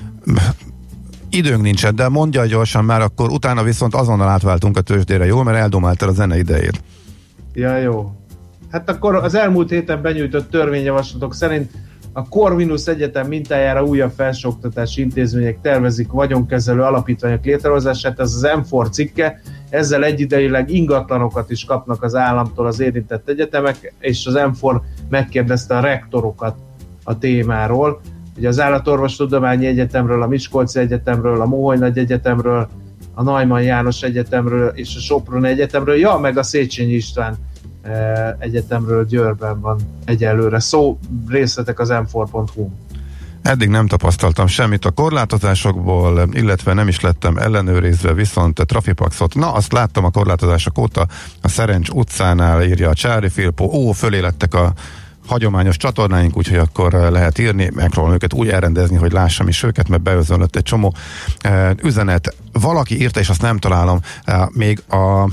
[1.30, 5.42] Időnk nincsen, de mondja gyorsan már, akkor utána viszont azonnal átváltunk a tőzsdére, jó?
[5.42, 6.82] Mert eldomáltál a zene idejét.
[7.54, 8.12] Ja, jó.
[8.70, 11.70] Hát akkor az elmúlt héten benyújtott törvényjavaslatok szerint
[12.12, 19.40] a Corvinus Egyetem mintájára újabb felsőoktatási intézmények tervezik vagyonkezelő alapítványok létrehozását, ez az M4 cikke,
[19.68, 25.80] ezzel egyidejűleg ingatlanokat is kapnak az államtól az érintett egyetemek, és az M4 megkérdezte a
[25.80, 26.56] rektorokat
[27.04, 28.00] a témáról.
[28.40, 32.68] Ugye az Állatorvostudományi Egyetemről, a Miskolci Egyetemről, a Moholy Nagy Egyetemről,
[33.14, 37.36] a Najman János Egyetemről és a Sopron Egyetemről, ja, meg a Széchenyi István
[37.82, 40.60] Eh, egyetemről Győrben van egyelőre.
[40.60, 40.98] Szó,
[41.28, 42.68] részletek az m4.hu.
[43.42, 49.52] Eddig nem tapasztaltam semmit a korlátozásokból, illetve nem is lettem ellenőrizve, viszont a Trafipaxot, na
[49.52, 51.06] azt láttam a korlátozások óta,
[51.42, 54.72] a Szerencs utcánál írja a Csári Filpo, ó, fölé lettek a
[55.26, 60.02] hagyományos csatornáink, úgyhogy akkor lehet írni, megpróbálom őket úgy elrendezni, hogy lássam is őket, mert
[60.02, 60.94] beözönlött egy csomó
[61.44, 62.34] uh, üzenet.
[62.52, 65.28] Valaki írta, és azt nem találom, uh, még a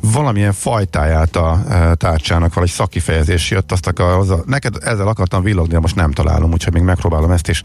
[0.00, 1.62] valamilyen fajtáját a
[1.94, 6.52] tárcsának, valahogy szakifejezés jött, azt akar, a, neked ezzel akartam villogni, de most nem találom,
[6.52, 7.62] úgyhogy még megpróbálom ezt is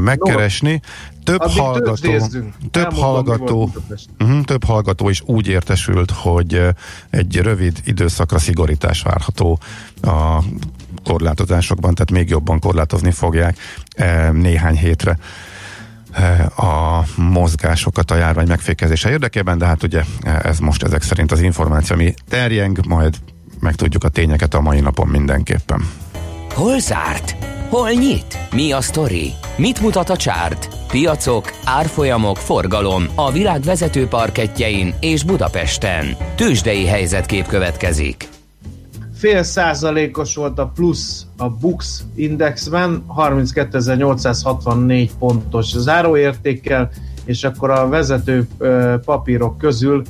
[0.00, 0.80] megkeresni.
[1.26, 2.18] Több Addig hallgató,
[2.70, 3.70] több hallgató,
[4.18, 6.62] uh-huh, több hallgató is úgy értesült, hogy
[7.10, 9.58] egy rövid időszakra szigorítás várható
[10.02, 10.38] a
[11.04, 13.58] korlátozásokban, tehát még jobban korlátozni fogják
[14.32, 15.18] néhány hétre
[16.56, 20.02] a mozgásokat a járvány megfékezése érdekében, de hát ugye
[20.42, 23.16] ez most ezek szerint az információ, ami terjeng, majd
[23.60, 25.90] megtudjuk a tényeket a mai napon mindenképpen.
[26.54, 27.36] Hol zárt?
[27.68, 28.38] Hol nyit?
[28.54, 29.32] Mi a sztori?
[29.56, 30.68] Mit mutat a csárt?
[30.88, 36.16] Piacok, árfolyamok, forgalom a világ vezető parketjein és Budapesten.
[36.34, 38.28] Tősdei helyzetkép következik
[39.16, 46.90] fél százalékos volt a plusz a Bux indexben, 32.864 pontos záróértékkel,
[47.24, 48.46] és akkor a vezető
[49.04, 50.02] papírok közül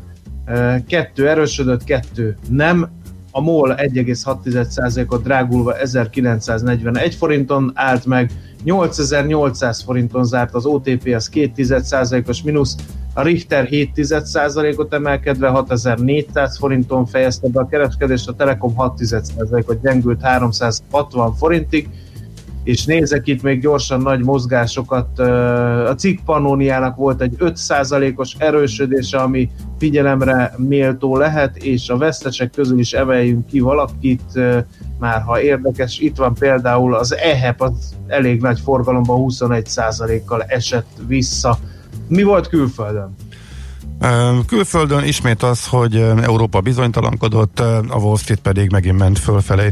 [0.86, 2.88] kettő erősödött, kettő nem.
[3.36, 8.30] A MOL 1,6%-ot drágulva 1941 forinton állt meg,
[8.64, 12.76] 8800 forinton zárt az OTP, az 2,1%-os mínusz,
[13.14, 21.34] a Richter 7,1%-ot emelkedve 6400 forinton fejezte be a kereskedést, a Telekom 6,1%-ot gyengült 360
[21.34, 21.88] forintig,
[22.66, 25.18] és nézek itt még gyorsan nagy mozgásokat.
[25.88, 32.78] A cikk Pannoniának volt egy 5%-os erősödése, ami figyelemre méltó lehet, és a vesztesek közül
[32.78, 34.22] is emeljünk ki valakit,
[34.98, 35.98] már ha érdekes.
[35.98, 41.58] Itt van például az EHEP, az elég nagy forgalomban 21%-kal esett vissza
[42.08, 43.14] mi volt külföldön?
[44.46, 49.70] Külföldön ismét az, hogy Európa bizonytalankodott, a Wall Street pedig megint ment fölfelé.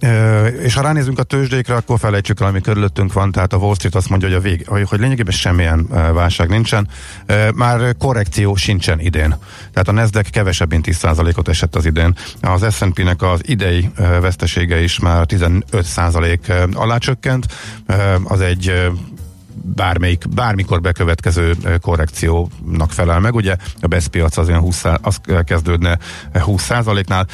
[0.64, 3.94] És ha ránézünk a tőzsdékre, akkor felejtsük el, ami körülöttünk van, tehát a Wall Street
[3.94, 6.88] azt mondja, hogy, a vég, hogy lényegében semmilyen válság nincsen.
[7.54, 9.36] Már korrekció sincsen idén.
[9.72, 12.14] Tehát a Nasdaq kevesebb, mint 10%-ot esett az idén.
[12.40, 17.46] Az S&P-nek az idei vesztesége is már 15% alá csökkent.
[18.24, 18.72] Az egy
[19.74, 23.34] bármelyik, bármikor bekövetkező korrekciónak felel meg.
[23.34, 25.98] Ugye a BESZ az olyan 20, az kezdődne
[26.34, 27.26] 20%-nál.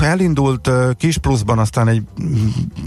[0.00, 2.02] Elindult kis pluszban, aztán egy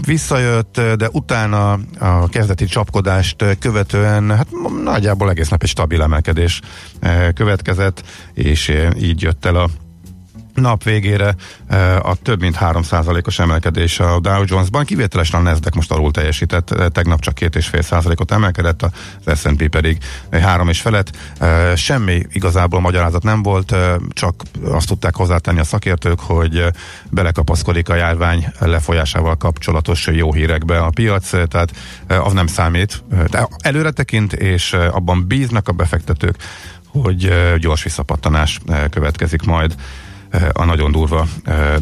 [0.04, 4.46] visszajött, de utána a kezdeti csapkodást követően hát
[4.84, 6.60] nagyjából egész nap egy stabil emelkedés
[7.34, 8.02] következett,
[8.34, 9.68] és így jött el a
[10.54, 11.34] nap végére
[11.66, 16.70] eh, a több mint 3%-os emelkedés a Dow Jones-ban, kivételesen a Nasdaq most alul teljesített,
[16.70, 18.82] eh, tegnap csak 2,5%-ot emelkedett,
[19.24, 19.98] az S&P pedig
[20.30, 21.10] 3 és felett.
[21.38, 23.74] Eh, semmi igazából magyarázat nem volt,
[24.10, 26.64] csak azt tudták hozzátenni a szakértők, hogy
[27.10, 31.72] belekapaszkodik a járvány lefolyásával kapcsolatos jó hírekbe a piac, tehát
[32.06, 33.04] az nem számít.
[33.30, 36.36] De előre tekint, és abban bíznak a befektetők,
[36.86, 39.74] hogy gyors visszapattanás következik majd
[40.52, 41.26] a nagyon durva,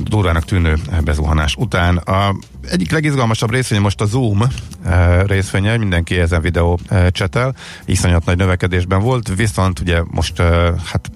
[0.03, 1.97] durvának tűnő bezuhanás után.
[1.97, 2.35] A
[2.71, 4.43] egyik legizgalmasabb részvény most a Zoom
[5.27, 6.79] részvénye, mindenki ezen videó
[7.11, 10.37] csetel, iszonyat nagy növekedésben volt, viszont ugye most
[10.85, 11.11] hát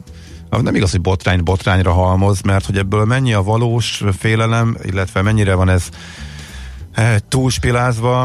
[0.51, 5.55] nem igaz, hogy botrány botrányra halmoz, mert hogy ebből mennyi a valós félelem, illetve mennyire
[5.55, 5.89] van ez
[7.29, 8.23] túlspilázva.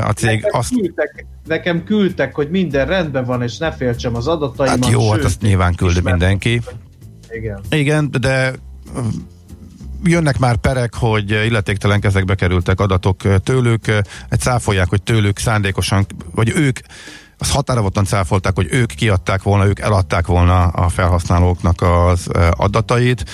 [0.00, 0.74] A cég nekem azt...
[0.74, 4.84] Küldtek, nekem küldtek, hogy minden rendben van, és ne féltsem az adataimat.
[4.84, 6.62] Hát jó, hát azt nyilván küld mindenki.
[7.32, 7.60] Igen.
[7.70, 8.52] Igen, de
[10.04, 13.86] jönnek már perek, hogy illetéktelen kezekbe kerültek adatok tőlük,
[14.28, 16.78] egy cáfolják, hogy tőlük szándékosan, vagy ők
[17.42, 23.24] az határozottan cáfolták, hogy ők kiadták volna, ők eladták volna a felhasználóknak az adatait.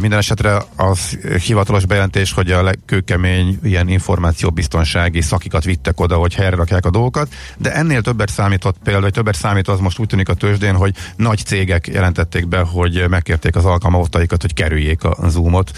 [0.00, 6.56] Minden esetre az hivatalos bejelentés, hogy a legkőkemény ilyen információbiztonsági szakikat vittek oda, hogy helyre
[6.56, 10.28] rakják a dolgokat, de ennél többet számított például, vagy többet számít az most úgy tűnik
[10.28, 15.70] a tőzsdén, hogy nagy cégek jelentették be, hogy megkérték az alkalmazottaikat, hogy kerüljék a Zoomot,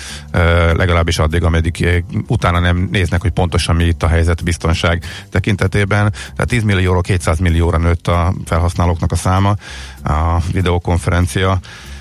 [0.73, 6.13] legalábbis addig, ameddig utána nem néznek, hogy pontosan mi itt a helyzet biztonság tekintetében.
[6.13, 9.57] Tehát 10 millióról 200 millió millióra nőtt a felhasználóknak a száma
[10.05, 11.59] a videokonferencia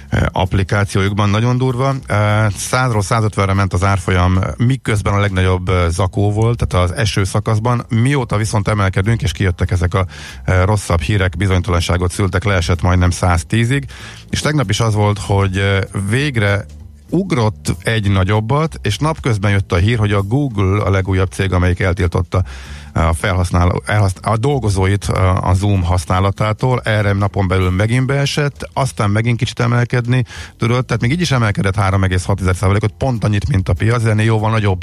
[0.09, 1.93] eh, applikációjukban nagyon durva.
[2.07, 7.23] 100-ról eh, 150-re ment az árfolyam, miközben a legnagyobb eh, zakó volt, tehát az eső
[7.23, 7.85] szakaszban.
[7.89, 10.05] Mióta viszont emelkedünk, és kijöttek ezek a
[10.65, 13.83] rosszabb hírek, bizonytalanságot szültek, leesett majdnem 110-ig,
[14.29, 16.65] és tegnap is az volt, hogy végre
[17.09, 21.79] ugrott egy nagyobbat, és napközben jött a hír, hogy a Google a legújabb cég, amelyik
[21.79, 22.43] eltiltotta
[22.93, 23.83] a felhasználó,
[24.21, 25.03] a dolgozóit
[25.41, 30.25] a Zoom használatától, erre napon belül megint beesett, aztán megint kicsit emelkedni
[30.57, 34.81] tudott, tehát még így is emelkedett 3,6%-ot, pont annyit, mint a piac, de jóval nagyobb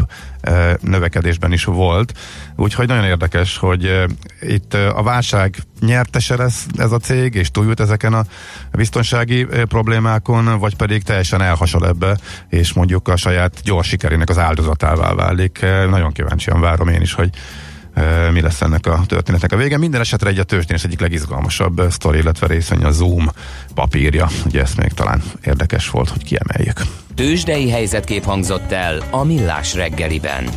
[0.81, 2.19] növekedésben is volt,
[2.57, 4.05] úgyhogy nagyon érdekes, hogy
[4.41, 8.25] itt a válság nyertese lesz ez a cég, és túljut ezeken a
[8.73, 12.19] biztonsági problémákon, vagy pedig teljesen elhasal ebbe,
[12.49, 15.61] és mondjuk a saját gyors sikerének az áldozatává válik.
[15.91, 17.31] Nagyon kíváncsian várom én is, hogy
[18.33, 19.79] mi lesz ennek a történetnek a vége.
[19.79, 23.31] Minden esetre egy a történet egyik legizgalmasabb sztori, illetve részeny a Zoom
[23.75, 24.29] papírja.
[24.47, 26.81] Ugye ezt még talán érdekes volt, hogy kiemeljük.
[27.15, 30.49] Tőzsdei helyzetkép hangzott el a Millás reggeliben.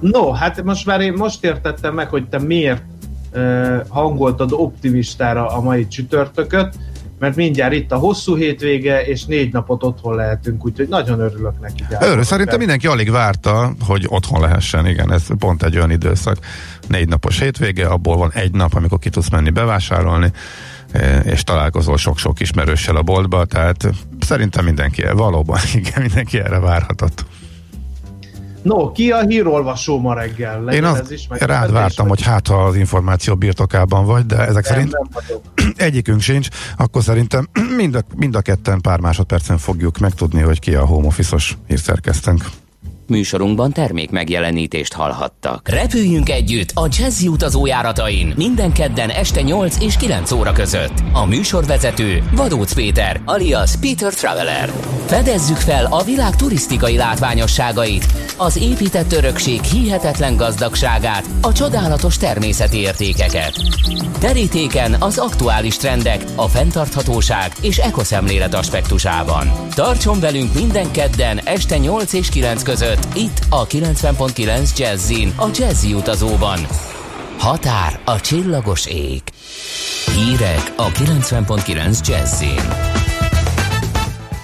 [0.00, 2.82] No, hát most már én most értettem meg, hogy te miért
[3.32, 6.74] uh, hangoltad optimistára a mai csütörtököt
[7.18, 11.84] mert mindjárt itt a hosszú hétvége, és négy napot otthon lehetünk, úgyhogy nagyon örülök neki.
[12.00, 16.36] Örül, szerintem mindenki alig várta, hogy otthon lehessen, igen, ez pont egy olyan időszak.
[16.88, 20.32] Négy napos hétvége, abból van egy nap, amikor ki tudsz menni bevásárolni,
[20.92, 23.88] e, és találkozol sok-sok ismerőssel a boltba, tehát
[24.20, 27.24] szerintem mindenki, valóban, igen, mindenki erre várhatott.
[28.68, 30.62] No, ki a hírolvasó ma reggel?
[30.62, 34.36] Legyen Én az, ez is, rád vártam, hogy hát ha az információ birtokában vagy, de
[34.36, 39.58] ezek nem, szerint nem egyikünk sincs, akkor szerintem mind a, mind a ketten pár másodpercen
[39.58, 42.44] fogjuk megtudni, hogy ki a home office-os hírszerkesztőnk.
[43.08, 45.68] Műsorunkban termék megjelenítést hallhattak.
[45.68, 50.92] Repüljünk együtt a Jazzy utazójáratain minden kedden este 8 és 9 óra között.
[51.12, 54.72] A műsorvezető Vadóc Péter, alias Peter Traveler.
[55.06, 63.52] Fedezzük fel a világ turisztikai látványosságait, az épített örökség hihetetlen gazdagságát, a csodálatos természeti értékeket.
[64.18, 69.50] Terítéken az aktuális trendek, a fenntarthatóság és ekoszemlélet aspektusában.
[69.74, 75.48] Tartson velünk minden kedden este 8 és 9 között között itt a 90.9 Jazzin a
[75.54, 76.58] Jazzy utazóban.
[77.38, 79.22] Határ a csillagos ég.
[80.14, 82.60] Hírek a 90.9 Jazzin.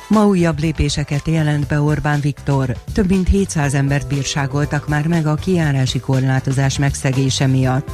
[0.09, 2.77] Ma újabb lépéseket jelent be Orbán Viktor.
[2.93, 7.89] Több mint 700 embert bírságoltak már meg a kiárási korlátozás megszegése miatt.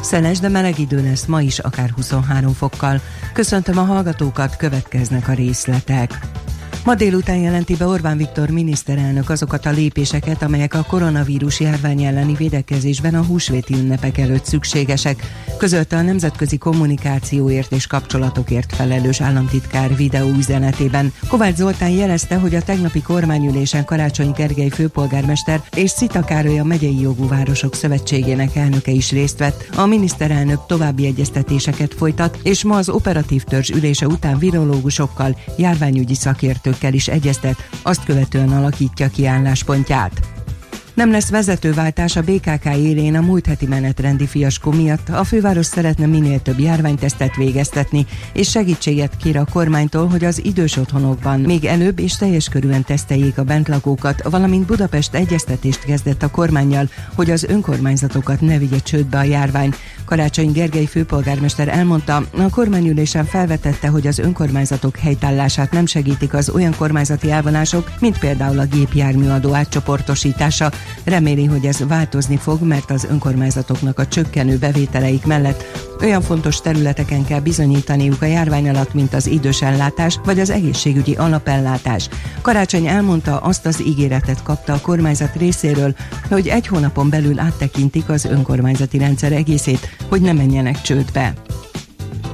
[0.00, 3.00] Szeles, de meleg idő lesz ma is, akár 23 fokkal.
[3.32, 6.18] Köszöntöm a hallgatókat, következnek a részletek.
[6.84, 12.34] Ma délután jelenti be Orbán Viktor miniszterelnök azokat a lépéseket, amelyek a koronavírus járvány elleni
[12.34, 15.22] védekezésben a húsvéti ünnepek előtt szükségesek,
[15.58, 21.12] közölte a nemzetközi kommunikációért és kapcsolatokért felelős államtitkár videóüzenetében.
[21.28, 27.00] Kovács Zoltán jelezte, hogy a tegnapi kormányülésen Karácsony Gergely főpolgármester és Szita Károly a megyei
[27.00, 29.68] jogú városok szövetségének elnöke is részt vett.
[29.76, 36.72] A miniszterelnök további egyeztetéseket folytat, és ma az operatív törzs ülése után virológusokkal, járványügyi szakértők
[36.74, 40.43] szereplőkkel is egyeztet, azt követően alakítja ki álláspontját.
[40.94, 45.08] Nem lesz vezetőváltás a BKK élén a múlt heti menetrendi fiaskó miatt.
[45.08, 50.76] A főváros szeretne minél több járványtesztet végeztetni, és segítséget kér a kormánytól, hogy az idős
[50.76, 56.88] otthonokban még előbb és teljes körűen teszteljék a bentlakókat, valamint Budapest egyeztetést kezdett a kormányjal,
[57.14, 59.74] hogy az önkormányzatokat ne vigye csődbe a járvány.
[60.04, 66.74] Karácsony Gergely főpolgármester elmondta, a kormányülésen felvetette, hogy az önkormányzatok helytállását nem segítik az olyan
[66.76, 70.70] kormányzati elvonások, mint például a gépjárműadó átcsoportosítása.
[71.04, 75.64] Reméli, hogy ez változni fog, mert az önkormányzatoknak a csökkenő bevételeik mellett
[76.00, 82.08] olyan fontos területeken kell bizonyítaniuk a járvány alatt, mint az idősellátás vagy az egészségügyi alapellátás.
[82.42, 85.94] Karácsony elmondta, azt az ígéretet kapta a kormányzat részéről,
[86.28, 91.34] hogy egy hónapon belül áttekintik az önkormányzati rendszer egészét, hogy ne menjenek csődbe.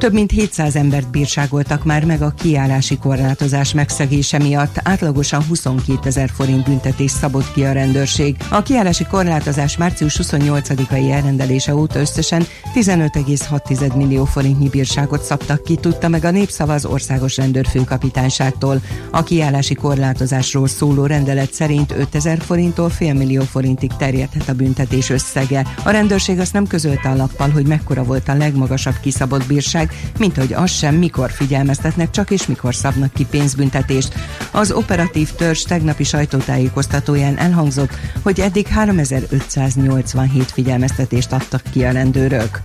[0.00, 4.80] Több mint 700 embert bírságoltak már meg a kiállási korlátozás megszegése miatt.
[4.82, 8.36] Átlagosan 22 ezer forint büntetés szabott ki a rendőrség.
[8.50, 16.08] A kiállási korlátozás március 28-ai elrendelése óta összesen 15,6 millió forintnyi bírságot szabtak ki, tudta
[16.08, 18.80] meg a népszava az országos rendőrfőkapitányságtól.
[19.10, 25.66] A kiállási korlátozásról szóló rendelet szerint 5000 forinttól fél millió forintig terjedhet a büntetés összege.
[25.84, 30.36] A rendőrség azt nem közölte a lappal, hogy mekkora volt a legmagasabb kiszabott bírság, mint
[30.36, 34.14] hogy az sem, mikor figyelmeztetnek csak és mikor szabnak ki pénzbüntetést.
[34.50, 37.90] Az operatív törzs tegnapi sajtótájékoztatóján elhangzott,
[38.22, 42.60] hogy eddig 3587 figyelmeztetést adtak ki a rendőrök.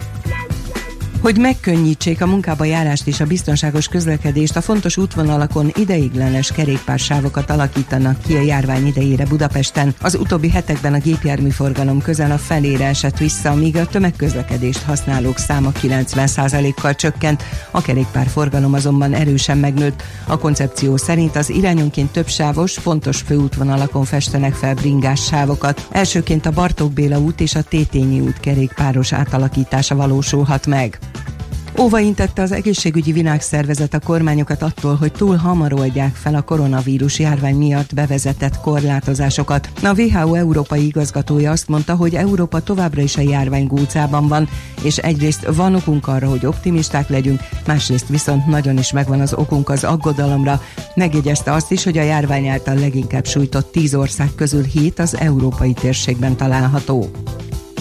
[1.21, 8.21] Hogy megkönnyítsék a munkába járást és a biztonságos közlekedést, a fontos útvonalakon ideiglenes kerékpársávokat alakítanak
[8.21, 9.95] ki a járvány idejére Budapesten.
[10.01, 15.71] Az utóbbi hetekben a gépjárműforgalom közel a felére esett vissza, míg a tömegközlekedést használók száma
[15.81, 20.03] 90%-kal csökkent, a kerékpárforgalom azonban erősen megnőtt.
[20.27, 25.87] A koncepció szerint az irányonként több sávos, fontos főútvonalakon festenek fel bringás sávokat.
[25.91, 30.99] Elsőként a Bartók Béla út és a Tétényi út kerékpáros átalakítása valósulhat meg.
[31.79, 37.19] Óva intette az egészségügyi világszervezet a kormányokat attól, hogy túl hamar oldják fel a koronavírus
[37.19, 39.69] járvány miatt bevezetett korlátozásokat.
[39.83, 44.49] A WHO európai igazgatója azt mondta, hogy Európa továbbra is a járvány gúcában van,
[44.83, 49.69] és egyrészt van okunk arra, hogy optimisták legyünk, másrészt viszont nagyon is megvan az okunk
[49.69, 50.61] az aggodalomra.
[50.93, 55.73] Megjegyezte azt is, hogy a járvány által leginkább sújtott tíz ország közül hét az európai
[55.73, 57.09] térségben található.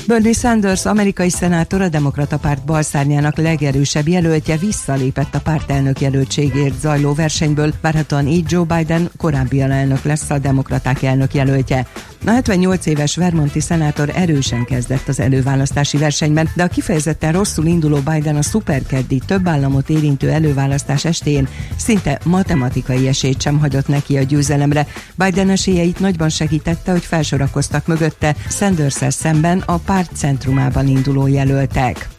[0.06, 7.14] Bernie Sanders, amerikai szenátor, a demokrata párt balszárnyának legerősebb jelöltje visszalépett a pártelnök jelöltségért zajló
[7.14, 11.86] versenyből, várhatóan így Joe Biden korábbi elnök lesz a demokraták elnök jelöltje.
[12.26, 17.96] A 78 éves Vermonti szenátor erősen kezdett az előválasztási versenyben, de a kifejezetten rosszul induló
[17.96, 24.22] Biden a szuperkeddi több államot érintő előválasztás estén szinte matematikai esélyt sem hagyott neki a
[24.22, 24.86] győzelemre.
[25.14, 32.13] Biden esélyeit nagyban segítette, hogy felsorakoztak mögötte sanders szemben a párt centrumában induló jelöltek.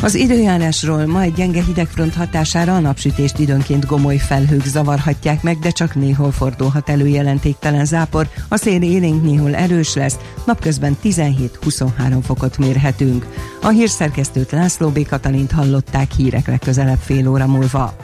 [0.00, 5.70] Az időjárásról ma egy gyenge hidegfront hatására a napsütést időnként gomoly felhők zavarhatják meg, de
[5.70, 8.28] csak néhol fordulhat elő jelentéktelen zápor.
[8.48, 13.26] A szél élénk néhol erős lesz, napközben 17-23 fokot mérhetünk.
[13.62, 15.06] A hírszerkesztőt László B.
[15.08, 17.96] Katalint hallották hírek legközelebb fél óra múlva.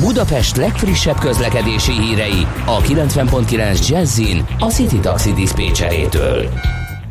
[0.00, 6.48] Budapest legfrissebb közlekedési hírei a 90.9 Jazzin a City Taxi Dispécsejétől.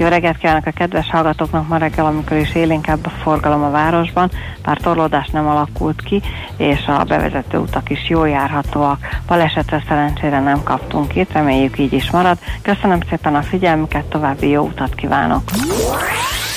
[0.01, 4.31] Jó reggelt kívánok a kedves hallgatóknak ma reggel, amikor is élénkebb a forgalom a városban,
[4.63, 6.21] bár torlódás nem alakult ki,
[6.57, 8.99] és a bevezető utak is jól járhatóak.
[9.27, 12.37] Balesetre szerencsére nem kaptunk itt, reméljük így is marad.
[12.61, 15.43] Köszönöm szépen a figyelmüket, további jó utat kívánok!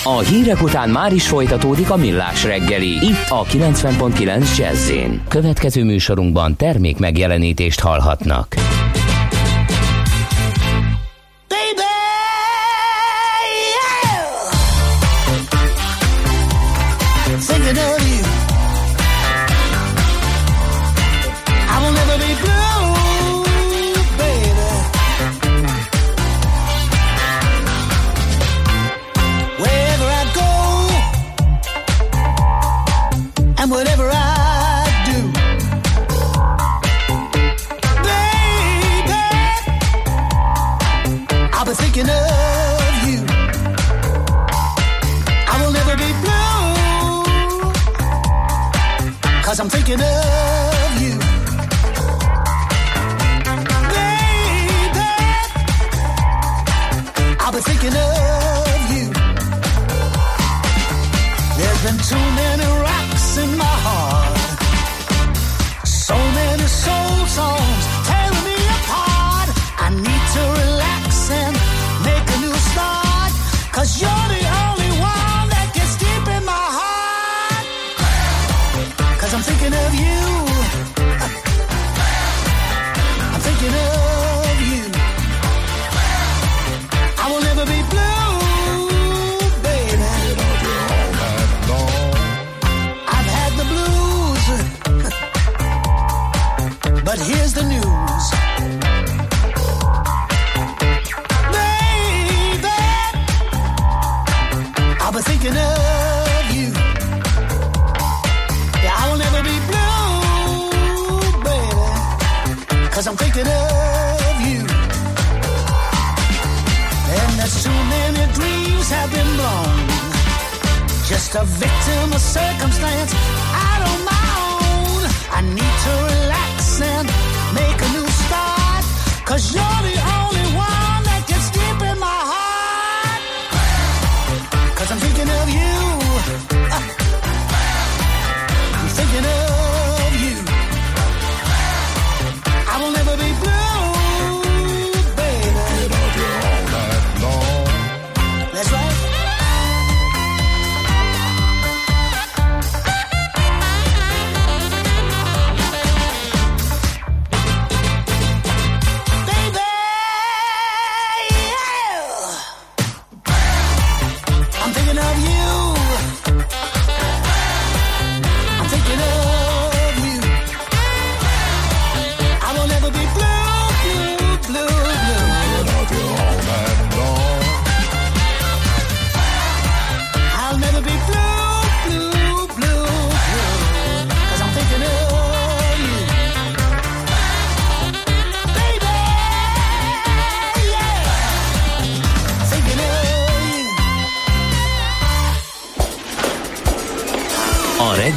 [0.04, 4.92] A hírek után már is folytatódik a millás reggeli, itt a 90.9 jazz
[5.28, 8.54] Következő műsorunkban termék megjelenítést hallhatnak.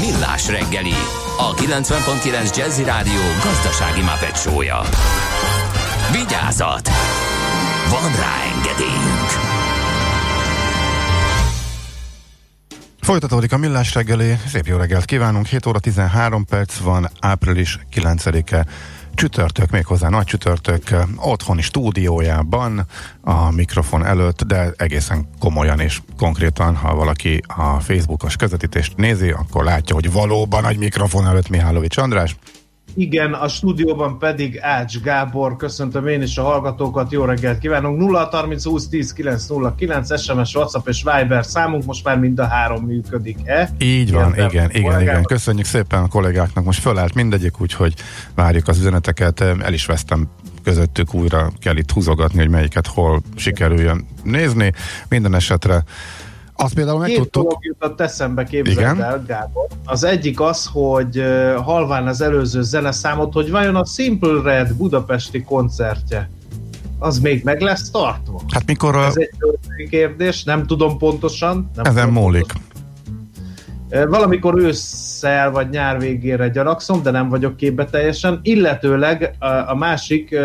[0.00, 0.94] Millás reggeli,
[1.38, 4.80] a 90.9 Jazzy Rádió gazdasági mapetsója.
[6.12, 6.88] Vigyázat!
[7.90, 9.30] Van rá engedélyünk!
[13.00, 18.66] Folytatódik a millás reggeli, szép jó reggelt kívánunk, 7 óra 13 perc van, április 9-e,
[19.16, 20.82] csütörtök, méghozzá nagy csütörtök,
[21.16, 22.86] otthoni stúdiójában,
[23.20, 29.64] a mikrofon előtt, de egészen komolyan és konkrétan, ha valaki a Facebookos közvetítést nézi, akkor
[29.64, 32.36] látja, hogy valóban nagy mikrofon előtt Mihálovics András,
[32.98, 35.56] Igen, a stúdióban pedig Ács Gábor.
[35.56, 37.98] Köszöntöm én is a hallgatókat, jó reggelt kívánunk.
[37.98, 42.84] 0 30 20 10 909 SMS, WhatsApp és Viber számunk, most már mind a három
[42.84, 43.70] működik-e?
[43.78, 45.22] Így van, Kérdem igen, igen, igen.
[45.22, 46.64] Köszönjük szépen a kollégáknak.
[46.64, 47.94] Most fölállt mindegyik, úgyhogy
[48.34, 49.40] várjuk az üzeneteket.
[49.40, 50.28] El is vesztem
[50.62, 54.72] közöttük újra kell itt húzogatni, hogy melyiket hol sikerüljön nézni.
[55.08, 55.84] Minden esetre
[56.56, 57.42] azt például Két megtudtuk.
[57.42, 59.02] dolog jutott eszembe, képzeld Igen?
[59.02, 59.66] el, Gábor.
[59.84, 61.22] Az egyik az, hogy
[61.56, 66.30] halván az előző zeneszámot, hogy vajon a Simple Red budapesti koncertje,
[66.98, 68.40] az még meg lesz tartva?
[68.48, 71.70] Hát mikor a, Ez egy kérdés, nem tudom pontosan.
[71.74, 72.52] Nem ezen tudom múlik.
[73.88, 78.40] Valamikor ősszel vagy nyár végére gyanakszom, de nem vagyok képbe teljesen.
[78.42, 79.34] Illetőleg
[79.66, 80.38] a, másik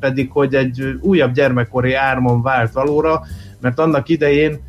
[0.00, 3.22] pedig, hogy egy újabb gyermekkori álmom vált valóra,
[3.60, 4.60] mert annak idején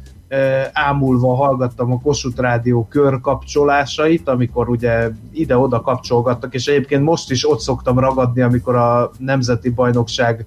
[0.74, 7.60] ámulva hallgattam a Kossuth Rádió körkapcsolásait, amikor ugye ide-oda kapcsolgattak, és egyébként most is ott
[7.60, 10.46] szoktam ragadni, amikor a Nemzeti Bajnokság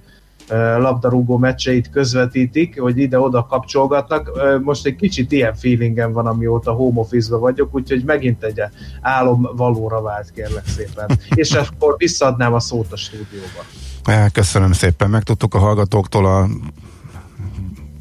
[0.79, 4.31] labdarúgó meccseit közvetítik, hogy ide-oda kapcsolgatnak.
[4.63, 8.61] Most egy kicsit ilyen feelingem van, amióta home office vagyok, úgyhogy megint egy
[9.01, 11.19] álom valóra vált, kérlek szépen.
[11.35, 14.31] És akkor visszaadnám a szót a stúdióba.
[14.33, 15.11] Köszönöm szépen.
[15.11, 16.47] Megtudtuk a hallgatóktól a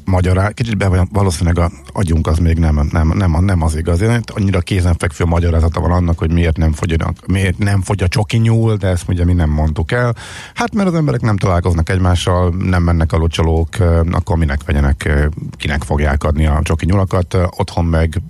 [0.06, 4.02] magyará, kicsit be, valószínűleg a agyunk az még nem, nem, nem, nem az igaz.
[4.34, 6.96] Annyira kézenfekvő magyarázata van annak, hogy miért nem fogy,
[7.26, 10.14] miért nem fogy a csoki nyúl, de ezt ugye mi nem mondtuk el.
[10.54, 13.68] Hát mert az emberek nem találkoznak egymással, nem mennek a locsolók,
[14.10, 18.22] akkor minek vegyenek, kinek fogják adni a csoki nyulakat, otthon meg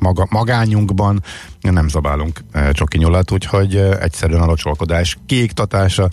[0.00, 1.22] maga, magányunkban
[1.60, 2.40] nem zabálunk
[2.72, 6.10] csoki nyulat, úgyhogy egyszerűen a locsolkodás kiiktatása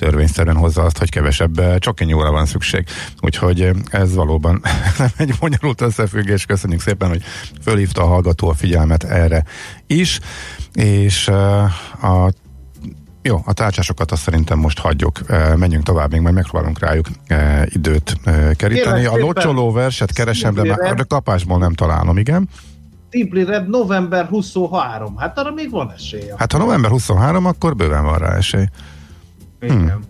[0.00, 2.86] törvényszerűen hozza azt, hogy kevesebb e, csoki nyúlra van szükség.
[3.20, 4.62] Úgyhogy e, ez valóban
[4.98, 6.46] nem egy bonyolult összefüggés.
[6.46, 7.22] Köszönjük szépen, hogy
[7.62, 9.44] fölhívta a hallgató a figyelmet erre
[9.86, 10.20] is,
[10.72, 11.62] és e,
[12.02, 12.32] a
[13.22, 15.20] jó, a tárcsásokat azt szerintem most hagyjuk.
[15.28, 19.04] E, menjünk tovább, még majd megpróbálunk rájuk e, időt e, keríteni.
[19.04, 22.48] A locsoló verset keresem, de már a kapásból nem találom, igen.
[23.10, 25.16] Simply Red november 23.
[25.16, 26.32] Hát arra még van esély.
[26.36, 28.66] Hát ha november 23, akkor bőven van rá esély.
[29.60, 29.78] Igen.
[29.78, 30.00] Hmm.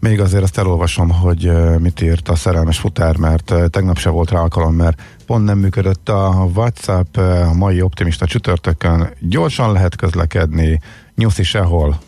[0.00, 4.40] Még azért azt elolvasom, hogy mit írt a szerelmes futár, mert tegnap se volt rá
[4.40, 9.10] alkalom, mert pont nem működött a WhatsApp a mai optimista csütörtökön.
[9.20, 10.80] Gyorsan lehet közlekedni,
[11.14, 11.98] nyuszi sehol.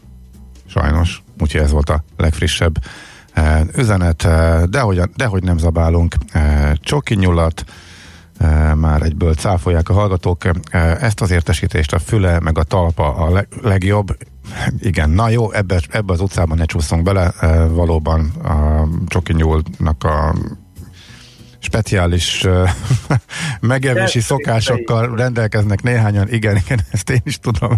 [0.66, 1.22] Sajnos.
[1.40, 2.78] Úgyhogy ez volt a legfrissebb
[3.76, 4.28] üzenet.
[4.70, 6.14] Dehogy, dehogy nem zabálunk
[6.74, 7.64] csoki nyulat,
[8.74, 10.44] már egyből cáfolják a hallgatók.
[11.00, 14.16] Ezt az értesítést a füle meg a talpa a legjobb.
[14.78, 17.32] Igen, na jó, ebbe, ebbe az utcában ne csúszunk bele.
[17.68, 20.34] Valóban a Csoki Nyúlnak a
[21.58, 22.70] speciális uh,
[23.60, 26.28] megevési szokásokkal rendelkeznek néhányan.
[26.28, 27.76] Igen, igen, ezt én is tudom.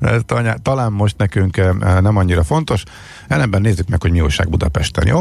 [0.00, 0.20] Ez
[0.62, 1.56] talán most nekünk
[2.00, 2.82] nem annyira fontos.
[3.28, 5.20] Ellenben nézzük meg, hogy mi újság Budapesten, jó?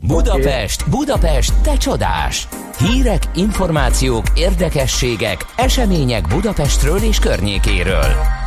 [0.00, 2.48] Budapest, Budapest, te csodás!
[2.78, 8.45] Hírek, információk, érdekességek, események Budapestről és környékéről.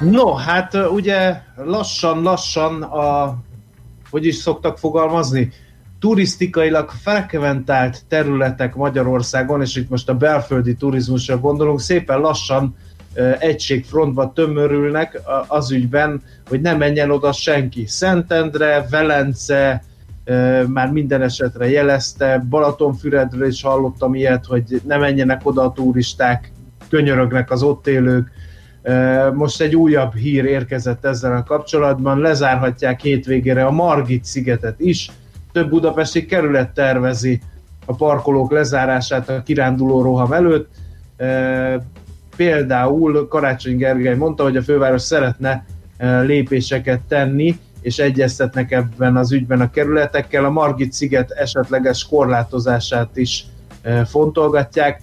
[0.00, 3.36] No, hát ugye lassan-lassan a,
[4.10, 5.52] hogy is szoktak fogalmazni,
[5.98, 12.76] turisztikailag frekventált területek Magyarországon, és itt most a belföldi turizmusra gondolunk, szépen lassan
[13.38, 17.86] egységfrontba tömörülnek az ügyben, hogy ne menjen oda senki.
[17.86, 19.82] Szentendre, Velence,
[20.66, 26.52] már minden esetre jelezte, Balatonfüredről is hallottam ilyet, hogy ne menjenek oda a turisták,
[26.88, 28.30] könyörögnek az ott élők.
[29.34, 35.10] Most egy újabb hír érkezett ezzel a kapcsolatban, lezárhatják hétvégére a Margit szigetet is,
[35.52, 37.40] több budapesti kerület tervezi
[37.86, 40.70] a parkolók lezárását a kiránduló roham előtt.
[42.36, 45.64] Például Karácsony Gergely mondta, hogy a főváros szeretne
[46.22, 50.44] lépéseket tenni, és egyeztetnek ebben az ügyben a kerületekkel.
[50.44, 53.46] A Margit sziget esetleges korlátozását is
[54.04, 55.00] fontolgatják,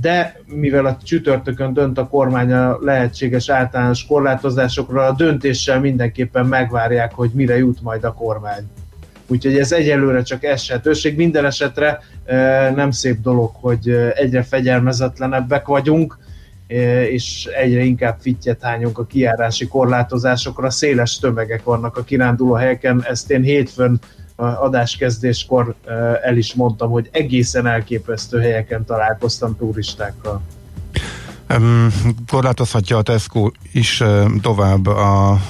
[0.00, 7.12] de mivel a csütörtökön dönt a kormány a lehetséges általános korlátozásokra, a döntéssel mindenképpen megvárják,
[7.14, 8.62] hogy mire jut majd a kormány.
[9.26, 11.16] Úgyhogy ez egyelőre csak esetőség.
[11.16, 16.18] Minden esetre e, nem szép dolog, hogy e, egyre fegyelmezetlenebbek vagyunk,
[17.10, 20.70] és egyre inkább fittyet hányunk a kiárási korlátozásokra.
[20.70, 23.04] Széles tömegek vannak a kiránduló helyeken.
[23.08, 24.00] Ezt én hétfőn
[24.36, 25.74] adáskezdéskor
[26.22, 30.42] el is mondtam, hogy egészen elképesztő helyeken találkoztam turistákkal.
[32.26, 34.02] Korlátozhatja a Tesco is
[34.40, 35.40] tovább a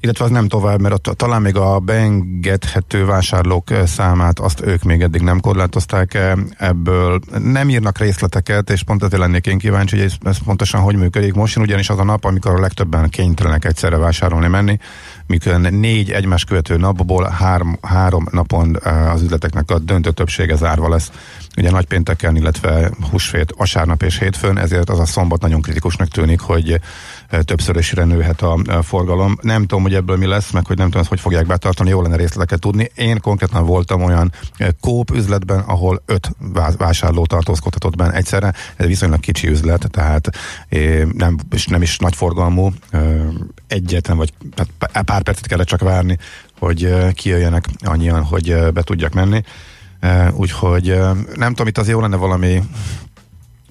[0.00, 5.00] illetve az nem tovább, mert a, talán még a beengedhető vásárlók számát azt ők még
[5.00, 6.18] eddig nem korlátozták
[6.58, 7.20] ebből.
[7.38, 11.34] Nem írnak részleteket, és pont ezért lennék én kíváncsi, hogy ez, ez pontosan hogy működik.
[11.34, 14.78] Most jön ugyanis az a nap, amikor a legtöbben kénytelenek egyszerre vásárolni menni,
[15.26, 18.76] mikor négy egymás követő napból három, három napon
[19.12, 21.10] az üzleteknek a döntő többsége zárva lesz.
[21.58, 26.80] Ugye nagypénteken, illetve húsvét, vasárnap és hétfőn, ezért az a szombat nagyon kritikusnak tűnik, hogy
[27.44, 29.38] többszörösére nőhet a forgalom.
[29.40, 32.16] Nem tudom, hogy ebből mi lesz, meg hogy nem tudom, hogy fogják betartani, jó lenne
[32.16, 32.90] részleteket tudni.
[32.94, 34.32] Én konkrétan voltam olyan
[34.80, 36.30] kóp üzletben, ahol öt
[36.78, 38.54] vásárló tartózkodhatott benne egyszerre.
[38.76, 40.28] Ez viszonylag kicsi üzlet, tehát
[41.12, 42.72] nem, és nem is nagy forgalmú.
[43.66, 44.32] Egyetlen, vagy
[45.04, 46.18] pár percet kellett csak várni,
[46.58, 49.42] hogy kijöjjenek annyian, hogy be tudjak menni.
[50.32, 50.98] Úgyhogy
[51.34, 52.62] nem tudom, itt az jó lenne valami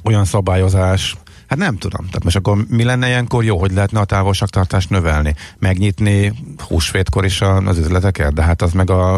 [0.03, 1.15] olyan szabályozás,
[1.47, 2.05] Hát nem tudom.
[2.05, 5.35] Tehát most akkor mi lenne ilyenkor jó, hogy lehetne a távolságtartást növelni?
[5.59, 6.33] Megnyitni
[6.67, 8.33] húsvétkor is az üzleteket?
[8.33, 9.15] De hát az meg a,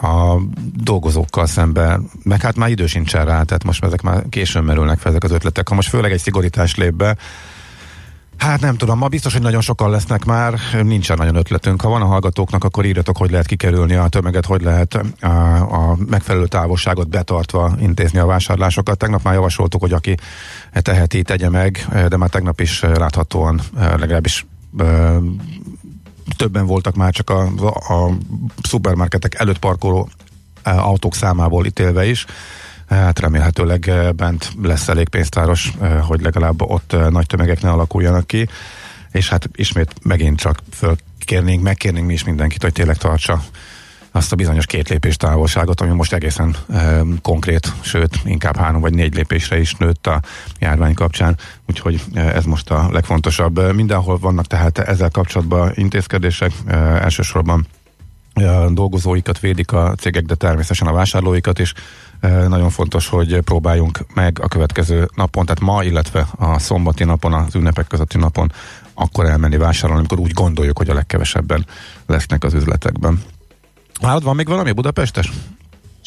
[0.00, 0.40] a
[0.74, 5.10] dolgozókkal szemben, meg hát már idő sincsen rá, tehát most ezek már későn merülnek fel
[5.10, 5.68] ezek az ötletek.
[5.68, 7.16] Ha most főleg egy szigorítás lép be,
[8.40, 11.80] Hát nem tudom, ma biztos, hogy nagyon sokan lesznek már, nincsen nagyon ötletünk.
[11.82, 15.26] Ha van a hallgatóknak, akkor írjatok, hogy lehet kikerülni a tömeget, hogy lehet a,
[15.90, 18.98] a megfelelő távolságot betartva intézni a vásárlásokat.
[18.98, 20.14] Tegnap már javasoltuk, hogy aki
[20.72, 24.46] teheti, tegye meg, de már tegnap is láthatóan legalábbis
[26.36, 28.10] többen voltak már csak a, a
[28.62, 30.08] szupermarketek előtt parkoló
[30.62, 32.26] autók számából ítélve is.
[32.90, 38.48] Hát remélhetőleg bent lesz elég pénztáros, hogy legalább ott nagy tömegek ne alakuljanak ki.
[39.12, 43.42] És hát ismét megint csak fölkérnénk, megkérnénk mi is mindenkit, hogy tényleg tartsa
[44.12, 48.94] azt a bizonyos két lépés távolságot, ami most egészen e, konkrét, sőt, inkább három vagy
[48.94, 50.20] négy lépésre is nőtt a
[50.58, 51.36] járvány kapcsán,
[51.68, 53.74] úgyhogy ez most a legfontosabb.
[53.74, 57.66] Mindenhol vannak tehát ezzel kapcsolatban intézkedések, e, elsősorban
[58.68, 61.72] dolgozóikat védik a cégek, de természetesen a vásárlóikat is.
[62.20, 67.54] Nagyon fontos, hogy próbáljunk meg a következő napon, tehát ma, illetve a szombati napon, az
[67.54, 68.52] ünnepek közötti napon
[68.94, 71.66] akkor elmenni vásárolni, amikor úgy gondoljuk, hogy a legkevesebben
[72.06, 73.22] lesznek az üzletekben.
[74.02, 75.30] Hát van még valami Budapestes?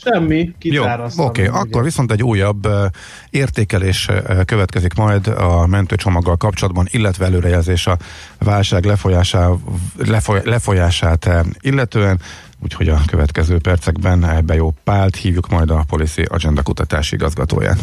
[0.03, 1.61] Semmi, Jó, oké, okay.
[1.61, 2.85] akkor viszont egy újabb uh,
[3.29, 7.97] értékelés uh, következik majd a mentőcsomaggal kapcsolatban, illetve előrejelzés a
[8.39, 9.49] válság lefolyásá,
[9.97, 12.19] lefoly, lefolyását uh, illetően,
[12.63, 17.79] úgyhogy a következő percekben ebbe jó Pált hívjuk majd a Policy Agenda kutatási igazgatóját.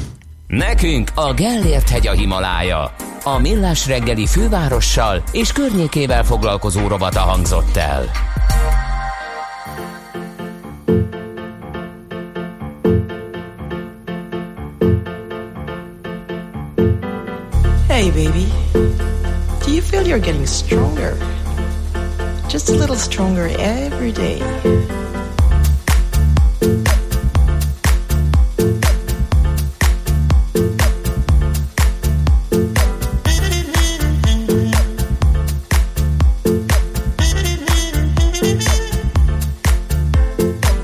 [0.46, 2.94] Nekünk a Gellért hegy a Himalája.
[3.24, 8.10] A Millás reggeli fővárossal és környékével foglalkozó rovata hangzott el.
[17.88, 18.46] Hey, baby.
[19.64, 21.39] Do you feel you're getting stronger?
[22.50, 24.40] Just a little stronger every day.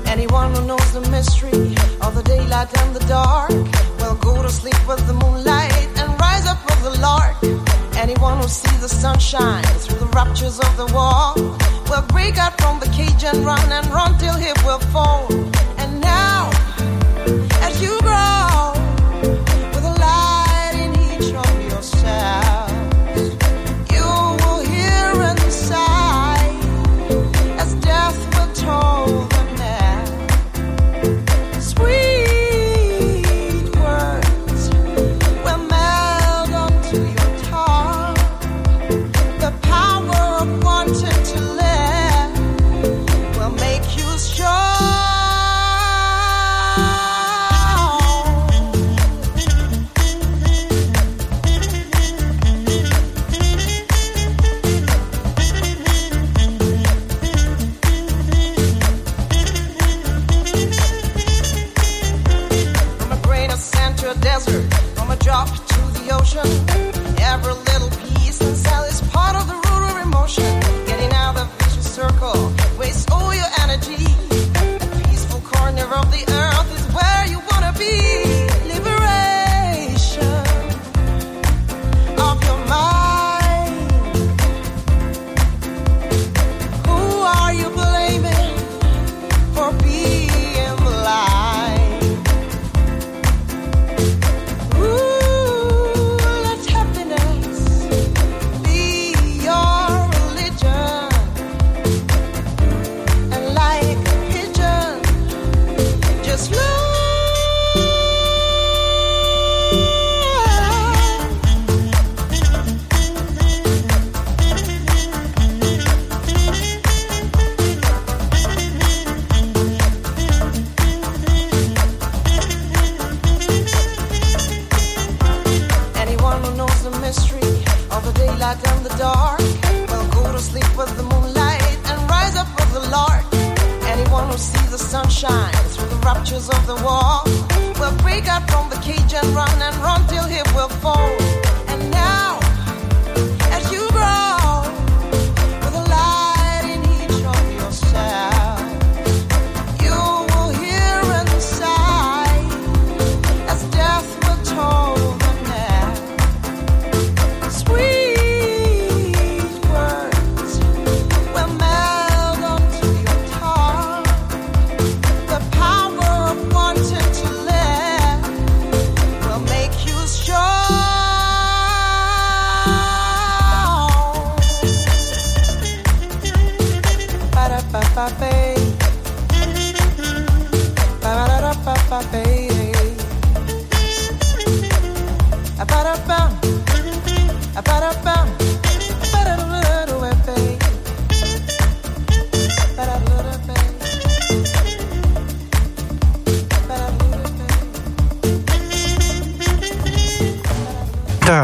[0.05, 3.51] Anyone who knows the mystery of the daylight and the dark
[3.99, 7.26] will go to sleep with the moonlight and rise up with the lark.
[7.97, 11.33] Anyone who sees the sunshine through the raptures of the wall
[11.89, 15.25] will break out from the cage and run and run till he will fall.
[15.79, 16.49] And now,
[17.65, 18.36] as you grow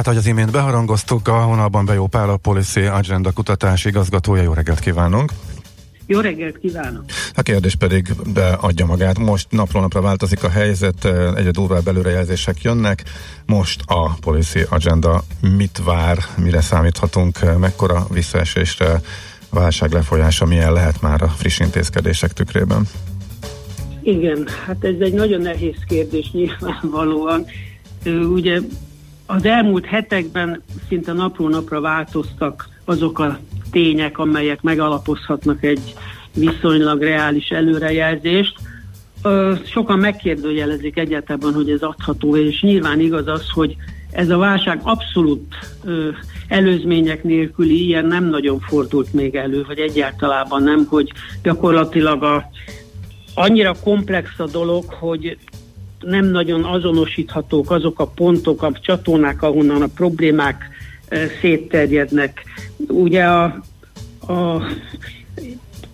[0.04, 4.41] Tehát, hogy az imént beharangoztuk, a honalban Bejó Pál a Policy Agenda kutatási igazgatója.
[4.41, 5.32] Jó reggelt kívánunk!
[6.06, 7.04] Jó reggelt kívánok!
[7.36, 9.20] A kérdés pedig beadja magát.
[9.20, 13.04] Most napról napra változik a helyzet, egyre durvább előrejelzések jönnek.
[13.45, 15.24] Most a Policy Agenda
[15.58, 19.01] mit vár, mire számíthatunk, mekkora visszaesésre,
[19.49, 22.88] válság lefolyása milyen lehet már a friss intézkedések tükrében?
[24.01, 27.45] Igen, hát ez egy nagyon nehéz kérdés nyilvánvalóan.
[28.34, 28.60] Ugye
[29.36, 33.39] az elmúlt hetekben szinte napról napra változtak azok a
[33.71, 35.93] tények, amelyek megalapozhatnak egy
[36.34, 38.55] viszonylag reális előrejelzést.
[39.65, 43.75] Sokan megkérdőjelezik egyáltalán, hogy ez adható, és nyilván igaz az, hogy
[44.11, 45.55] ez a válság abszolút
[46.47, 51.11] előzmények nélküli ilyen nem nagyon fordult még elő, vagy egyáltalában nem, hogy
[51.43, 52.49] gyakorlatilag a,
[53.34, 55.38] annyira komplex a dolog, hogy
[56.06, 60.70] nem nagyon azonosíthatók azok a pontok, a csatornák, ahonnan a problémák
[61.41, 62.43] szétterjednek.
[62.88, 63.43] Ugye a,
[64.28, 64.62] a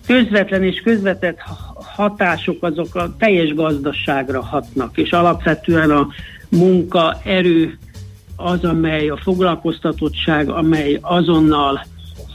[0.06, 1.38] közvetlen és közvetett
[1.74, 6.08] hatások azok a teljes gazdaságra hatnak, és alapvetően a
[6.48, 7.78] munka, erő
[8.36, 11.86] az, amely a foglalkoztatottság, amely azonnal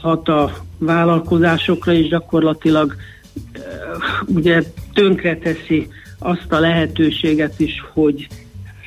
[0.02, 2.96] hat a vállalkozásokra, és gyakorlatilag
[4.26, 4.62] ugye
[4.92, 8.28] tönkreteszi azt a lehetőséget is, hogy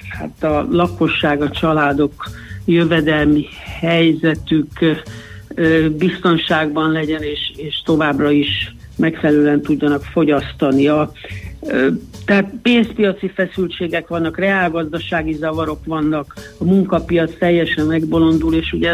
[0.10, 2.30] hát a lakosság, a családok
[2.66, 3.46] jövedelmi
[3.80, 4.80] helyzetük
[5.98, 10.88] biztonságban legyen, és, és továbbra is megfelelően tudjanak fogyasztani.
[10.88, 11.12] A,
[12.26, 18.94] tehát pénzpiaci feszültségek vannak, reálgazdasági zavarok vannak, a munkapiac teljesen megbolondul, és ugye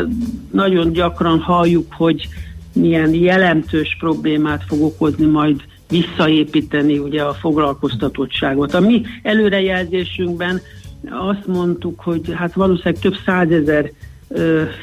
[0.51, 2.27] nagyon gyakran halljuk, hogy
[2.73, 8.73] milyen jelentős problémát fog okozni majd visszaépíteni ugye a foglalkoztatottságot.
[8.73, 10.61] A mi előrejelzésünkben
[11.09, 13.91] azt mondtuk, hogy hát valószínűleg több százezer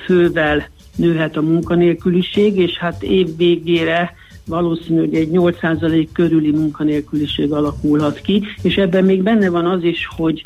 [0.05, 4.14] fővel nőhet a munkanélküliség, és hát év végére
[4.46, 10.09] valószínű, hogy egy 8% körüli munkanélküliség alakulhat ki, és ebben még benne van az is,
[10.16, 10.42] hogy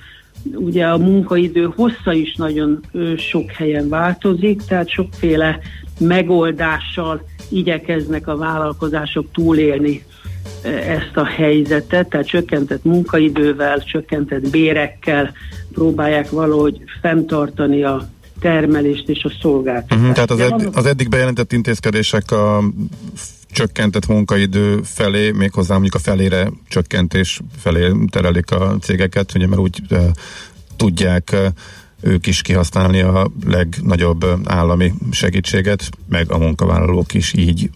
[0.55, 2.81] ugye a munkaidő hossza is nagyon
[3.17, 5.59] sok helyen változik, tehát sokféle
[5.99, 10.05] megoldással igyekeznek a vállalkozások túlélni
[10.63, 15.33] ezt a helyzetet, tehát csökkentett munkaidővel, csökkentett bérekkel
[15.73, 18.09] próbálják valahogy fenntartani a
[18.41, 20.01] termelést és a szolgáltatást.
[20.01, 22.65] Uh-huh, tehát az, edd- az eddig bejelentett intézkedések a
[23.51, 29.81] csökkentett munkaidő felé, méghozzá mondjuk a felére csökkentés felé terelik a cégeket, ugye mert úgy
[29.89, 29.97] e,
[30.77, 31.53] tudják e,
[32.01, 37.71] ők is kihasználni a legnagyobb állami segítséget, meg a munkavállalók is így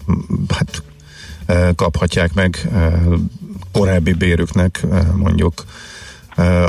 [0.49, 0.83] hát
[1.77, 2.69] kaphatják meg
[3.73, 4.87] korábbi bérüknek
[5.17, 5.65] mondjuk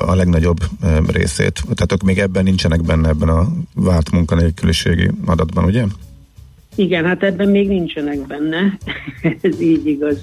[0.06, 0.60] a legnagyobb
[1.08, 1.64] részét.
[1.74, 5.84] Tehát ők még ebben nincsenek benne ebben a várt munkanélküliségi adatban, ugye?
[6.76, 8.78] Igen, hát ebben még nincsenek benne,
[9.42, 10.18] ez így igaz.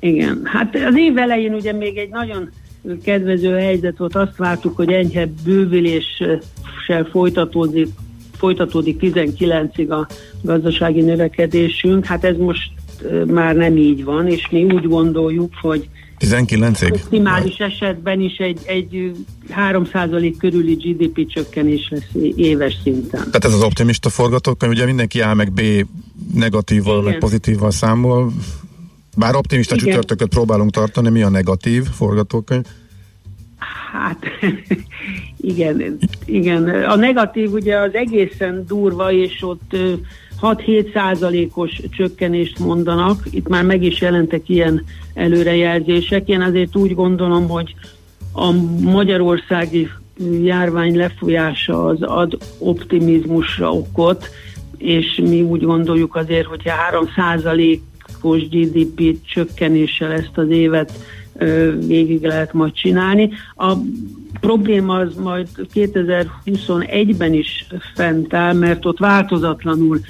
[0.00, 2.50] Igen, hát az év elején ugye még egy nagyon
[3.02, 6.40] kedvező helyzet volt, azt vártuk, hogy enyhe bővüléssel
[7.10, 7.88] folytatódik,
[8.36, 10.06] folytatódik 19-ig a
[10.42, 12.70] gazdasági növekedésünk, hát ez most
[13.26, 15.88] már nem így van, és mi úgy gondoljuk, hogy
[16.18, 16.92] 19-ig?
[16.92, 19.12] Optimális esetben is egy, egy
[19.70, 23.20] 3% körüli GDP csökkenés lesz éves szinten.
[23.24, 25.60] Tehát ez az optimista forgatókönyv, ugye mindenki áll meg B
[26.34, 28.32] negatívval, meg pozitívval számol.
[29.16, 29.86] Bár optimista Igen.
[29.86, 32.64] csütörtököt próbálunk tartani, mi a negatív forgatókönyv?
[33.92, 34.18] Hát
[35.40, 36.68] igen, igen.
[36.68, 39.76] A negatív ugye az egészen durva, és ott
[40.42, 44.84] 6-7 százalékos csökkenést mondanak, itt már meg is jelentek ilyen
[45.14, 46.28] előrejelzések.
[46.28, 47.74] Én azért úgy gondolom, hogy
[48.32, 49.88] a magyarországi
[50.42, 54.28] járvány lefolyása az ad optimizmusra okot,
[54.76, 60.92] és mi úgy gondoljuk azért, hogyha 3 százalékos GDP csökkenéssel ezt az évet
[61.86, 63.30] végig lehet majd csinálni.
[63.56, 63.72] A
[64.40, 70.00] probléma az majd 2021-ben is fent áll, mert ott változatlanul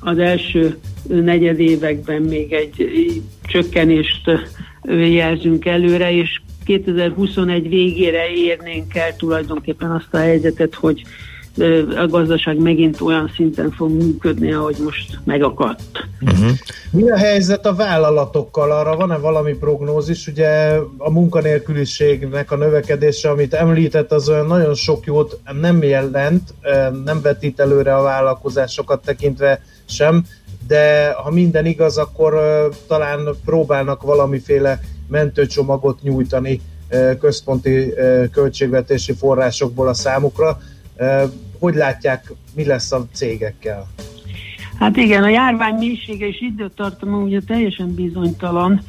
[0.00, 0.78] az első
[1.08, 2.86] negyedévekben még egy
[3.42, 4.30] csökkenést
[4.88, 11.02] jelzünk előre, és 2021 végére érnénk el tulajdonképpen azt a helyzetet, hogy
[11.96, 16.08] a gazdaság megint olyan szinten fog működni, ahogy most megakadt.
[16.20, 16.50] Uh-huh.
[16.90, 18.70] Mi a helyzet a vállalatokkal?
[18.70, 20.26] Arra van-e valami prognózis?
[20.26, 26.54] Ugye a munkanélküliségnek a növekedése, amit említett, az olyan nagyon sok jót nem jelent,
[27.04, 30.24] nem vetít előre a vállalkozásokat tekintve sem,
[30.66, 32.34] de ha minden igaz, akkor
[32.86, 36.60] talán próbálnak valamiféle mentőcsomagot nyújtani
[37.20, 37.94] központi
[38.32, 40.60] költségvetési forrásokból a számukra.
[41.58, 43.86] Hogy látják, mi lesz a cégekkel?
[44.78, 48.80] Hát igen, a járvány mélysége és időtartama ugye teljesen bizonytalan,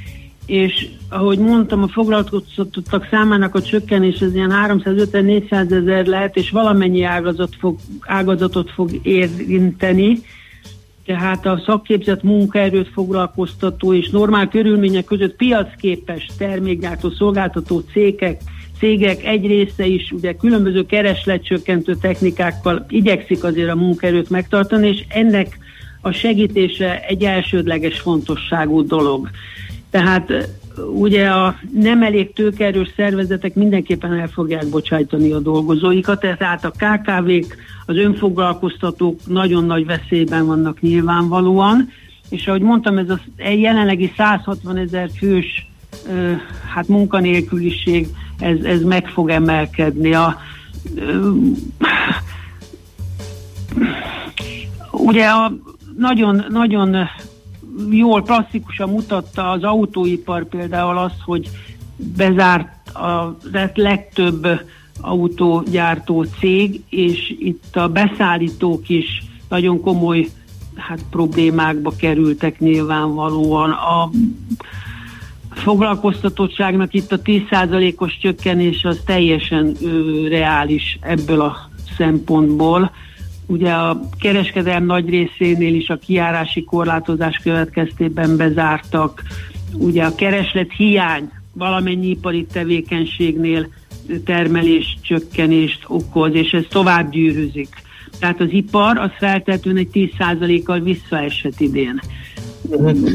[0.45, 7.03] és ahogy mondtam, a foglalkoztatottak számának a csökkenés az ilyen 350-400 ezer lehet, és valamennyi
[7.03, 10.21] ágazat fog, ágazatot fog érinteni,
[11.05, 18.41] tehát a szakképzett munkaerőt foglalkoztató és normál körülmények között piacképes termékgyártó szolgáltató cégek,
[18.79, 25.57] cégek egy része is ugye különböző keresletcsökkentő technikákkal igyekszik azért a munkaerőt megtartani, és ennek
[26.01, 29.29] a segítése egy elsődleges fontosságú dolog.
[29.89, 30.49] Tehát
[30.93, 37.57] ugye a nem elég tőkerős szervezetek mindenképpen el fogják bocsájtani a dolgozóikat, tehát a KKV-k,
[37.85, 41.89] az önfoglalkoztatók nagyon nagy veszélyben vannak nyilvánvalóan,
[42.29, 45.67] és ahogy mondtam, ez a jelenlegi 160 ezer fős
[46.73, 48.07] hát munkanélküliség,
[48.39, 50.13] ez, ez meg fog emelkedni.
[50.13, 50.37] A,
[54.91, 55.53] ugye a
[55.97, 56.97] nagyon, nagyon
[57.89, 61.49] jól klasszikusan mutatta az autóipar például az, hogy
[61.95, 63.37] bezárt a
[63.73, 64.47] legtöbb
[65.01, 70.27] autógyártó cég, és itt a beszállítók is nagyon komoly
[70.75, 73.71] hát, problémákba kerültek nyilvánvalóan.
[73.71, 74.09] A
[75.57, 82.91] foglalkoztatottságnak itt a 10%-os csökkenés az teljesen ö, reális ebből a szempontból.
[83.45, 89.23] Ugye a kereskedelm nagy részénél is a kiárási korlátozás következtében bezártak.
[89.73, 93.67] Ugye a kereslet hiány valamennyi ipari tevékenységnél
[94.25, 97.85] termelés csökkenést okoz, és ez tovább gyűrűzik.
[98.19, 102.01] Tehát az ipar az feltétlenül egy 10%-kal visszaesett idén.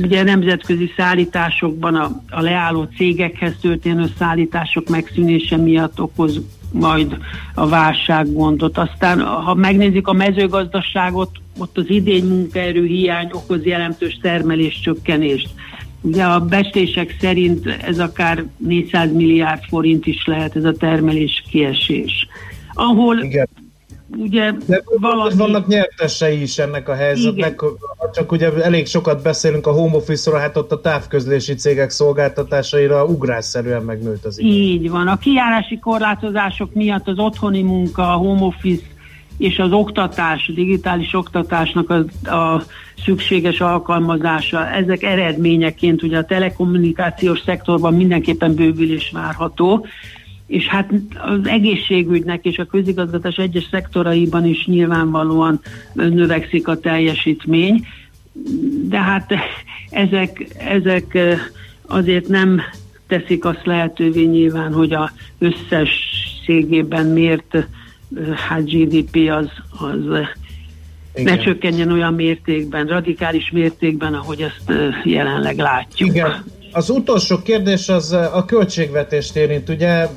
[0.02, 6.40] Ugye nemzetközi szállításokban a, a leálló cégekhez történő szállítások megszűnése miatt okoz
[6.72, 7.16] majd
[7.54, 8.78] a válsággondot.
[8.78, 15.48] Aztán, ha megnézzük a mezőgazdaságot, ott az idény munkaerő hiány okoz jelentős termelés csökkenést.
[16.00, 22.26] Ugye a bestések szerint ez akár 400 milliárd forint is lehet ez a termelés kiesés.
[22.74, 23.48] Ahol Igen
[24.16, 25.34] ugye De valami...
[25.36, 27.76] vannak nyertesei is ennek a helyzetnek, Igen.
[28.12, 33.82] csak ugye elég sokat beszélünk a home office-ról, hát ott a távközlési cégek szolgáltatásaira ugrásszerűen
[33.82, 34.52] megnőtt az igény.
[34.52, 35.08] Így van.
[35.08, 38.82] A kiárási korlátozások miatt az otthoni munka, a home office
[39.38, 42.62] és az oktatás, a digitális oktatásnak a, a
[43.04, 49.86] szükséges alkalmazása, ezek eredményeként ugye a telekommunikációs szektorban mindenképpen bővülés várható,
[50.52, 55.60] és hát az egészségügynek és a közigazgatás egyes szektoraiban is nyilvánvalóan
[55.92, 57.86] növekszik a teljesítmény,
[58.88, 59.34] de hát
[59.90, 61.18] ezek, ezek
[61.86, 62.60] azért nem
[63.06, 67.56] teszik azt lehetővé nyilván, hogy a összességében mért
[68.48, 69.50] hát GDP az,
[69.80, 70.02] az
[71.14, 71.36] igen.
[71.36, 74.72] ne csökkenjen olyan mértékben, radikális mértékben, ahogy ezt
[75.04, 76.10] jelenleg látjuk.
[76.10, 79.68] Igen, az utolsó kérdés az eh, a költségvetést érint.
[79.68, 80.08] Ugye eh,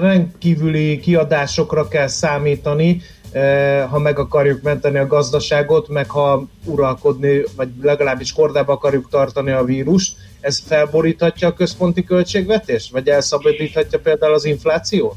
[0.00, 3.00] rendkívüli kiadásokra kell számítani,
[3.32, 9.50] eh, ha meg akarjuk menteni a gazdaságot, meg ha uralkodni, vagy legalábbis kordába akarjuk tartani
[9.50, 10.16] a vírust.
[10.40, 12.92] Ez felboríthatja a központi költségvetést?
[12.92, 15.14] Vagy elszabadíthatja például az inflációt?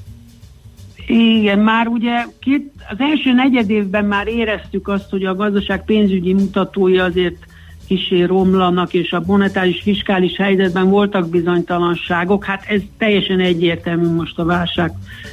[1.07, 6.33] Igen, már ugye két, az első negyed évben már éreztük azt, hogy a gazdaság pénzügyi
[6.33, 7.48] mutatói azért
[7.89, 12.45] kisé romlanak, és a monetáris fiskális helyzetben voltak bizonytalanságok.
[12.45, 14.91] Hát ez teljesen egyértelmű most a válság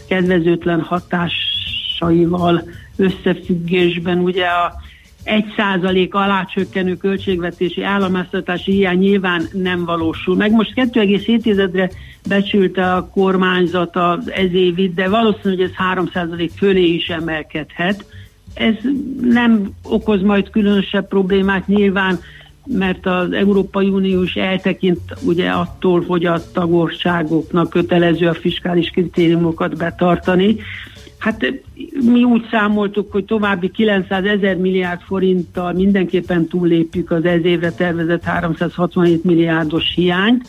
[0.08, 2.62] kedvezőtlen hatásaival
[2.96, 4.18] összefüggésben.
[4.18, 4.72] Ugye a
[5.26, 10.50] egy százalék alá csökkenő költségvetési államháztartási hiány nyilván nem valósul meg.
[10.50, 11.90] Most 2,7-re
[12.28, 18.04] becsülte a kormányzat az ez évit, de valószínű, hogy ez 3 százalék fölé is emelkedhet.
[18.54, 18.74] Ez
[19.20, 22.18] nem okoz majd különösebb problémát, nyilván
[22.66, 29.76] mert az Európai Unió is eltekint ugye attól, hogy a tagországoknak kötelező a fiskális kritériumokat
[29.76, 30.56] betartani.
[31.18, 31.46] Hát
[32.12, 38.22] mi úgy számoltuk, hogy további 900 ezer milliárd forinttal mindenképpen túllépjük az ez évre tervezett
[38.22, 40.48] 367 milliárdos hiányt,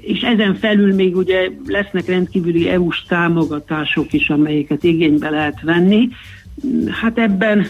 [0.00, 6.08] és ezen felül még ugye lesznek rendkívüli EU-s támogatások is, amelyeket igénybe lehet venni.
[7.00, 7.66] Hát ebben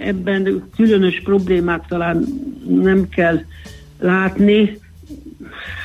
[0.00, 2.24] ebben különös problémát talán
[2.68, 3.40] nem kell
[3.98, 4.78] látni.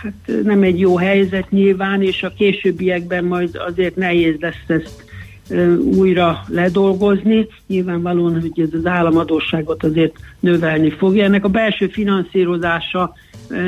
[0.02, 5.04] Hát nem egy jó helyzet nyilván, és a későbbiekben majd azért nehéz lesz ezt
[5.84, 7.48] újra ledolgozni.
[7.68, 11.24] Nyilvánvalóan, hogy ez az államadóságot azért növelni fogja.
[11.24, 13.14] Ennek a belső finanszírozása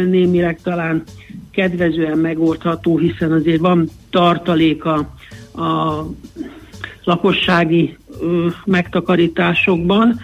[0.10, 1.04] némileg talán
[1.52, 5.16] kedvezően megoldható, hiszen azért van tartaléka
[5.56, 6.04] a
[7.04, 10.20] lakossági ö, megtakarításokban,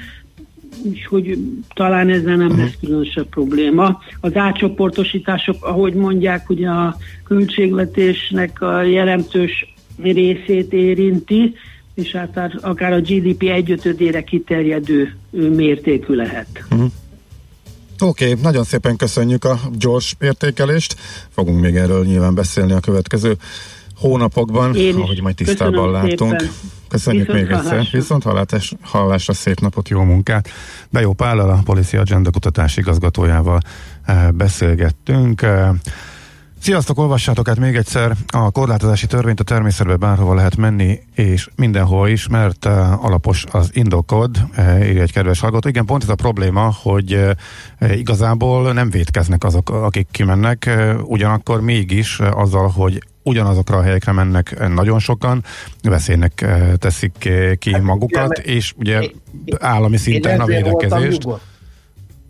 [0.93, 1.37] és hogy
[1.73, 3.99] talán ezzel nem lesz különösebb probléma.
[4.21, 11.55] Az átcsoportosítások, ahogy mondják, ugye a költségvetésnek a jelentős részét érinti,
[11.93, 16.65] és hát akár a GDP egyötödére kiterjedő mértékű lehet.
[18.01, 20.95] Oké, okay, nagyon szépen köszönjük a gyors értékelést.
[21.29, 23.37] Fogunk még erről nyilván beszélni a következő
[23.99, 26.39] hónapokban, Én is ahogy majd tisztában látunk.
[26.39, 26.49] szépen.
[26.87, 27.71] Köszönjük Viszont még egyszer.
[27.71, 27.99] hallásra.
[27.99, 29.89] Viszont hallás, hallásra szép napot.
[29.89, 30.49] Jó munkát.
[30.89, 33.59] Bejó Pállal, a Policy Agenda kutatási igazgatójával
[34.05, 35.41] eh, beszélgettünk.
[35.41, 35.69] Eh,
[36.61, 42.07] Sziasztok, olvassátok át még egyszer a korlátozási törvényt a természetbe bárhova lehet menni, és mindenhol
[42.07, 45.67] is, mert uh, alapos az indokod, uh, írja egy kedves hallgató.
[45.69, 51.61] Igen, pont ez a probléma, hogy uh, igazából nem védkeznek azok, akik kimennek, uh, ugyanakkor
[51.61, 55.43] mégis uh, azzal, hogy ugyanazokra a helyekre mennek nagyon sokan,
[55.83, 58.99] veszélynek uh, teszik uh, ki hát, magukat, igen, és ugye
[59.59, 61.27] állami szinten a védekezést.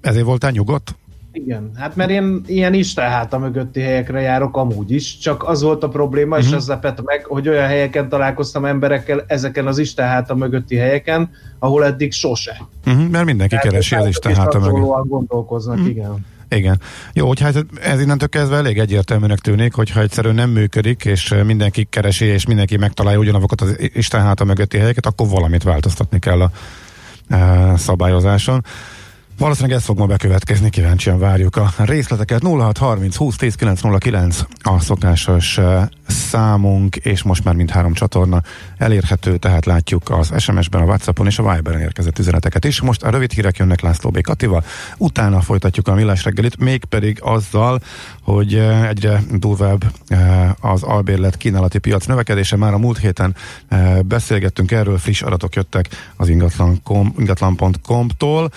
[0.02, 0.96] Ezért voltál nyugodt?
[1.32, 5.90] Igen, hát mert én ilyen istenháta mögötti helyekre járok amúgy is, csak az volt a
[5.90, 6.56] probléma, és Mhm.
[6.56, 11.30] az lepett meg, hogy olyan helyeken találkoztam emberekkel, ezeken az istenháta mögötti helyeken,
[11.60, 12.62] ahol eddig sose.
[12.86, 15.08] Uh-huh, mert mindenki Tehát keresi az és Isten háta mögött.
[15.08, 15.88] gondolkoznak, Mhm.
[15.88, 16.26] igen.
[16.50, 16.82] Igen.
[17.14, 21.88] Jó, hogy hát ez innentől kezdve elég egyértelműnek tűnik, hogyha egyszerűen nem működik, és mindenki
[21.90, 26.52] keresi, és mindenki megtalálja ugyanazokat az Isten háta mögötti helyeket, akkor valamit változtatni kell a
[27.28, 28.66] e, szabályozáson.
[29.40, 32.44] Valószínűleg ez fog ma bekövetkezni, kíváncsian várjuk a részleteket.
[32.44, 38.42] 0630 20 10 909 a szokásos e, számunk, és most már mind három csatorna
[38.78, 42.82] elérhető, tehát látjuk az SMS-ben, a Whatsappon és a Viberen érkezett üzeneteket is.
[42.82, 44.22] Most a rövid hírek jönnek László B.
[44.22, 44.64] Katival,
[44.98, 47.82] utána folytatjuk a millás reggelit, mégpedig azzal,
[48.22, 52.56] hogy e, egyre durvább e, az albérlet kínálati piac növekedése.
[52.56, 53.36] Már a múlt héten
[54.06, 58.52] beszélgettünk erről, friss adatok jöttek az ingatlan.com, ingatlan.com-tól,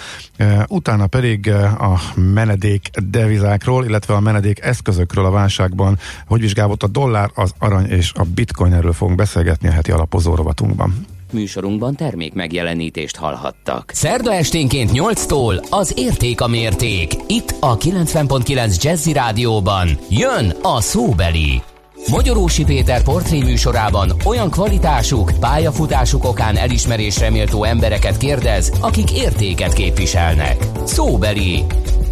[0.72, 6.86] utána pedig e, a menedék devizákról, illetve a menedék eszközökről a válságban, hogy vizsgálódott a
[6.86, 11.06] dollár, az arany és a bitcoin, erről fogunk beszélgetni a heti alapozó rovatunkban.
[11.32, 13.90] Műsorunkban termék megjelenítést hallhattak.
[13.94, 17.12] Szerda esténként 8-tól az Érték a mérték.
[17.26, 21.62] Itt a 90.9 Jazzy Rádióban jön a szóbeli.
[22.10, 30.66] Magyarósi Péter portré műsorában olyan kvalitásuk, pályafutásuk okán elismerésre méltó embereket kérdez, akik értéket képviselnek.
[30.84, 31.64] Szóbeli.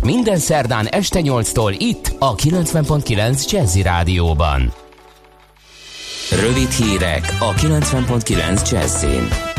[0.02, 4.72] Minden szerdán este 8-tól itt a 90.9 Jazzy Rádióban.
[6.30, 9.49] Rövid hírek a 90.9 Jazzin.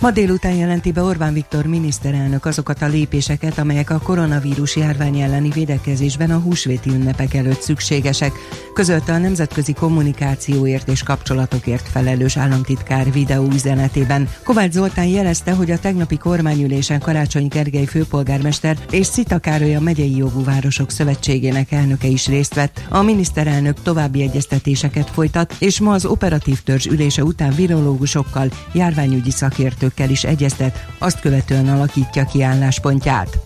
[0.00, 5.50] Ma délután jelenti be Orbán Viktor miniszterelnök azokat a lépéseket, amelyek a koronavírus járvány elleni
[5.50, 8.32] védekezésben a húsvéti ünnepek előtt szükségesek,
[8.74, 14.28] közölte a nemzetközi kommunikációért és kapcsolatokért felelős államtitkár videóüzenetében.
[14.44, 20.16] Kovács Zoltán jelezte, hogy a tegnapi kormányülésen Karácsony Gergely főpolgármester és Szita Károly a megyei
[20.16, 22.80] jogú városok szövetségének elnöke is részt vett.
[22.88, 29.86] A miniszterelnök további egyeztetéseket folytat, és ma az operatív törzs ülése után virológusokkal, járványügyi szakértőkkel
[30.10, 33.38] is egyeztet, azt követően alakítja ki álláspontját.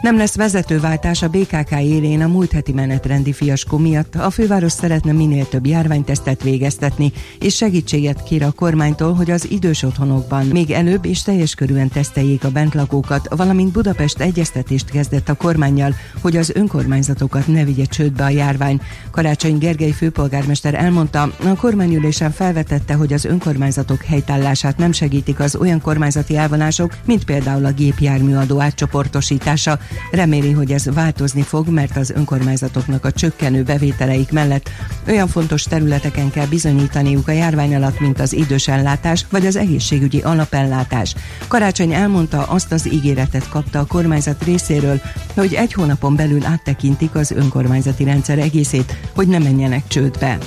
[0.00, 4.14] Nem lesz vezetőváltás a BKK élén a múlt heti menetrendi fiaskó miatt.
[4.14, 9.82] A főváros szeretne minél több járványtesztet végeztetni, és segítséget kér a kormánytól, hogy az idős
[9.82, 15.94] otthonokban még előbb és teljes körűen teszteljék a bentlakókat, valamint Budapest egyeztetést kezdett a kormányjal,
[16.20, 18.80] hogy az önkormányzatokat ne vigye csődbe a járvány.
[19.10, 25.80] Karácsony Gergely főpolgármester elmondta, a kormányülésen felvetette, hogy az önkormányzatok helytállását nem segítik az olyan
[25.80, 29.78] kormányzati elvonások, mint például a gépjárműadó átcsoportosítása,
[30.10, 34.70] Reméli, hogy ez változni fog, mert az önkormányzatoknak a csökkenő bevételeik mellett
[35.08, 40.20] olyan fontos területeken kell bizonyítaniuk a járvány alatt, mint az idős ellátás vagy az egészségügyi
[40.20, 41.14] alapellátás.
[41.48, 45.00] Karácsony elmondta, azt az ígéretet kapta a kormányzat részéről,
[45.34, 50.38] hogy egy hónapon belül áttekintik az önkormányzati rendszer egészét, hogy ne menjenek csődbe.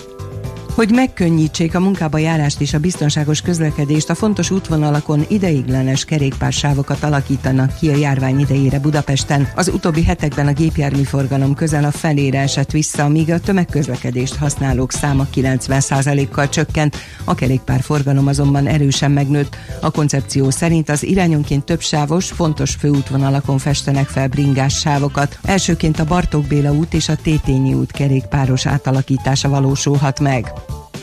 [0.76, 7.74] Hogy megkönnyítsék a munkába járást és a biztonságos közlekedést, a fontos útvonalakon ideiglenes kerékpársávokat alakítanak
[7.80, 9.48] ki a járvány idejére Budapesten.
[9.56, 15.28] Az utóbbi hetekben a gépjárműforgalom közel a felére esett vissza, míg a tömegközlekedést használók száma
[15.36, 19.56] 90%-kal csökkent, a kerékpárforgalom azonban erősen megnőtt.
[19.82, 25.40] A koncepció szerint az irányonként több sávos, fontos főútvonalakon festenek fel bringás sávokat.
[25.44, 30.52] Elsőként a Bartók Béla út és a Tétényi út kerékpáros átalakítása valósulhat meg.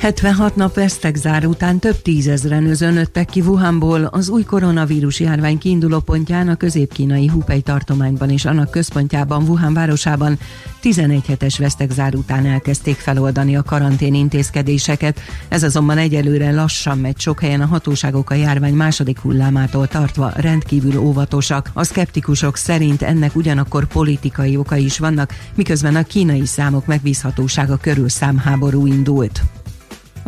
[0.00, 6.48] 76 nap vesztegzár után több tízezren özönöttek ki Wuhanból az új koronavírus járvány kiinduló pontján
[6.48, 10.38] a közép-kínai Hubei tartományban és annak központjában Wuhan városában
[10.80, 15.20] 11 hetes vesztegzár után elkezdték feloldani a karantén intézkedéseket.
[15.48, 21.00] Ez azonban egyelőre lassan megy, sok helyen a hatóságok a járvány második hullámától tartva rendkívül
[21.00, 21.70] óvatosak.
[21.72, 28.08] A szkeptikusok szerint ennek ugyanakkor politikai okai is vannak, miközben a kínai számok megbízhatósága körül
[28.08, 29.42] számháború indult.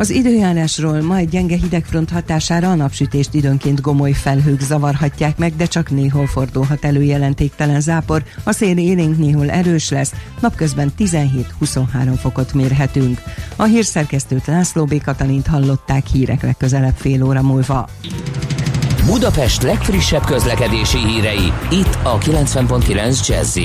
[0.01, 5.67] Az időjárásról ma egy gyenge hidegfront hatására a napsütést időnként gomoly felhők zavarhatják meg, de
[5.67, 8.23] csak néhol fordulhat elő jelentéktelen zápor.
[8.45, 11.37] A szél élénk néhol erős lesz, napközben 17-23
[12.21, 13.23] fokot mérhetünk.
[13.57, 15.03] A hírszerkesztőt László B.
[15.03, 17.89] Katalint hallották hírek legközelebb fél óra múlva.
[19.07, 23.59] Budapest legfrissebb közlekedési hírei, itt a 90.9 jazz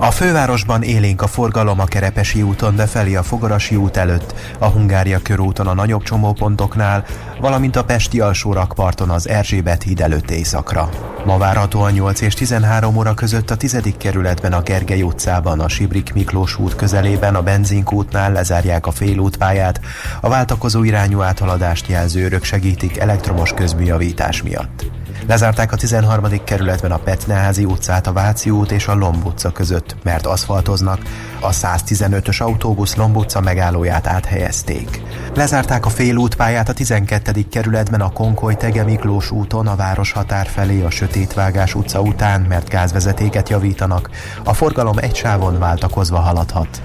[0.00, 4.66] a fővárosban élénk a forgalom a Kerepesi úton, de felé a Fogarasi út előtt, a
[4.66, 7.04] Hungária körúton a nagyobb csomópontoknál,
[7.40, 10.88] valamint a Pesti alsó rakparton az Erzsébet híd előtt éjszakra.
[11.24, 13.82] Ma várhatóan 8 és 13 óra között a 10.
[13.98, 19.80] kerületben a Gergely utcában, a Sibrik Miklós út közelében a benzinkútnál lezárják a félútpályát,
[20.20, 24.84] a váltakozó irányú áthaladást jelző örök segítik elektromos közműjavítás miatt.
[25.26, 26.44] Lezárták a 13.
[26.44, 31.00] kerületben a Petneházi utcát, a Váci út és a Lomb utca között, mert aszfaltoznak,
[31.40, 35.02] a 115-ös autóbusz Lomb utca megállóját áthelyezték.
[35.34, 37.44] Lezárták a félútpályát a 12.
[37.50, 42.68] kerületben a Konkoly Tege Miklós úton a város határ felé a Sötétvágás utca után, mert
[42.68, 44.10] gázvezetéket javítanak,
[44.44, 46.82] a forgalom egy sávon váltakozva haladhat.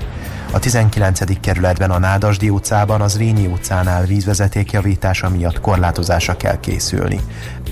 [0.55, 1.39] A 19.
[1.39, 7.19] kerületben a Nádasdi utcában az Rényi utcánál vízvezeték javítása miatt korlátozásra kell készülni.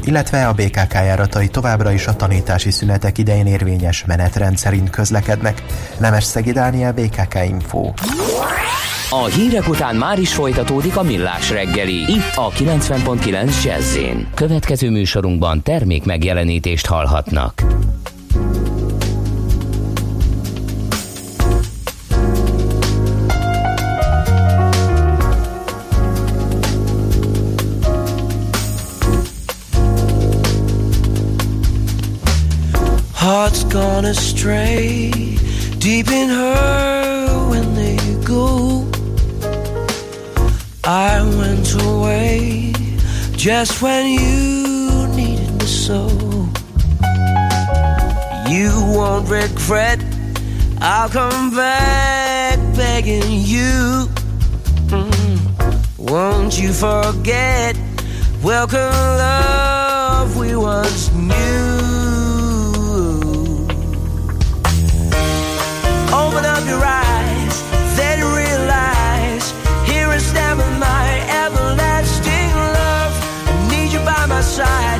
[0.03, 5.63] Illetve a BKK járatai továbbra is a tanítási szünetek idején érvényes menetrend szerint közlekednek.
[5.99, 7.91] Nemes Szegi Dániel, BKK Info.
[9.09, 13.97] A hírek után már is folytatódik a millás reggeli, itt a 90.9 jazz
[14.33, 17.63] Következő műsorunkban termék megjelenítést hallhatnak.
[33.25, 35.09] Hearts gone astray,
[35.77, 37.95] deep in her when they
[38.25, 38.85] go.
[40.83, 42.73] I went away
[43.31, 46.09] just when you needed me so.
[48.49, 50.03] You won't regret,
[50.81, 54.09] I'll come back begging you.
[54.91, 55.97] Mm.
[55.97, 57.77] Won't you forget?
[58.43, 58.91] Welcome,
[59.23, 62.02] love we once knew.
[66.33, 67.61] Open up your eyes,
[67.95, 69.51] then realize
[69.85, 73.13] here I stand with my everlasting love.
[73.45, 74.92] I need you by my side,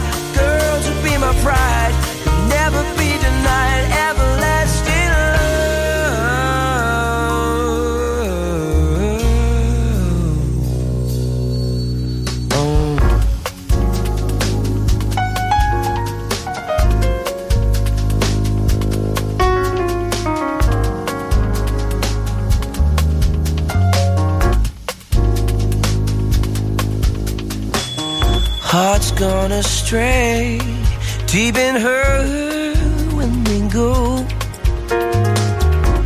[29.30, 30.60] gone astray,
[31.28, 32.74] deep in her
[33.16, 33.94] when we go.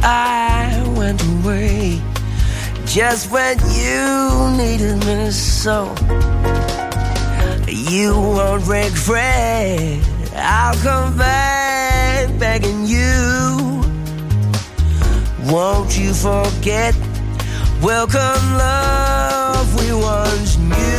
[0.04, 2.00] I went away
[2.86, 4.06] just when you
[4.62, 5.96] needed me so.
[7.68, 10.00] You won't regret.
[10.36, 13.82] I'll come back begging you.
[15.52, 16.94] Won't you forget?
[17.82, 20.97] Welcome, love we once knew.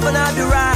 [0.00, 0.75] but I'd be right.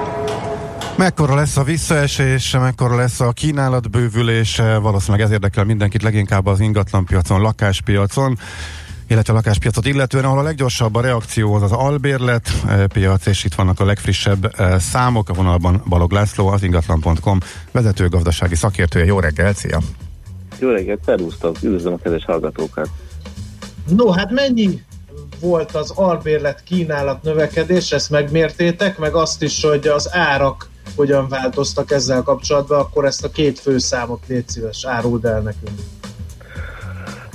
[0.95, 6.59] Mekkora lesz a visszaesés, mekkora lesz a kínálat bővülése, valószínűleg ez érdekel mindenkit, leginkább az
[6.59, 8.37] ingatlanpiacon, lakáspiacon
[9.11, 13.43] illetve a lakáspiacot illetően, ahol a leggyorsabb a reakció az az albérlet eh, piac, és
[13.43, 17.37] itt vannak a legfrissebb eh, számok, a vonalban Balog László, az ingatlan.com
[17.71, 19.05] vezető gazdasági szakértője.
[19.05, 19.79] Jó reggel, szia!
[20.59, 22.89] Jó reggelt, szervusztok, üdvözlöm a kedves hallgatókat!
[23.95, 24.81] No, hát mennyi
[25.39, 31.91] volt az albérlet kínálat növekedés, ezt megmértétek, meg azt is, hogy az árak hogyan változtak
[31.91, 35.79] ezzel kapcsolatban, akkor ezt a két főszámot légy szíves, áruld el nekünk.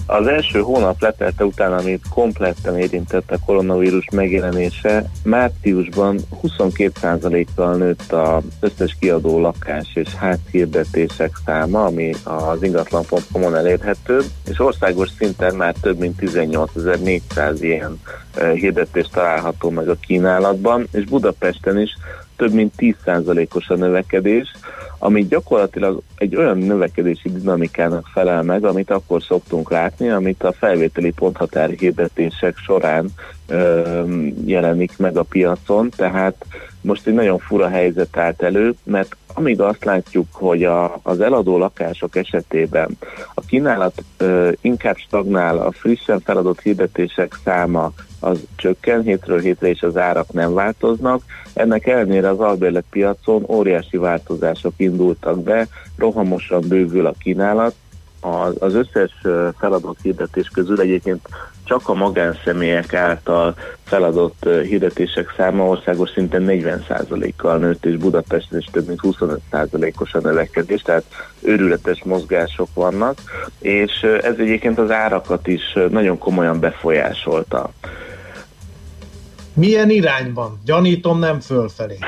[0.09, 8.43] Az első hónap letelte után, amit kompletten érintett a koronavírus megjelenése, márciusban 22%-kal nőtt az
[8.60, 15.98] összes kiadó lakás és házhirdetések száma, ami az ingatlan.com-on elérhető, és országos szinten már több
[15.98, 18.01] mint 18.400 ilyen
[18.35, 21.97] eh, hirdetés található meg a kínálatban, és Budapesten is
[22.36, 24.52] több mint 10%-os a növekedés,
[24.98, 31.10] ami gyakorlatilag egy olyan növekedési dinamikának felel meg, amit akkor szoktunk látni, amit a felvételi
[31.10, 33.08] ponthatár hirdetések során
[33.46, 34.02] ö,
[34.44, 36.46] jelenik meg a piacon, tehát
[36.86, 41.58] most egy nagyon fura helyzet állt elő, mert amíg azt látjuk, hogy a, az eladó
[41.58, 42.98] lakások esetében
[43.34, 49.82] a kínálat ö, inkább stagnál, a frissen feladott hirdetések száma az csökken hétről hétre, és
[49.82, 51.22] az árak nem változnak.
[51.54, 57.74] Ennek ellenére az albérlet piacon óriási változások indultak be, rohamosan bővül a kínálat,
[58.58, 59.12] az összes
[59.58, 61.28] feladott hirdetés közül egyébként
[61.66, 68.86] csak a magánszemélyek által feladott hirdetések száma országos szinten 40%-kal nőtt, és Budapesten is több
[68.86, 71.05] mint 25%-os a növekedés, tehát
[71.43, 73.18] őrületes mozgások vannak,
[73.59, 77.72] és ez egyébként az árakat is nagyon komolyan befolyásolta.
[79.55, 80.60] Milyen irányban?
[80.64, 81.98] Gyanítom nem fölfelé.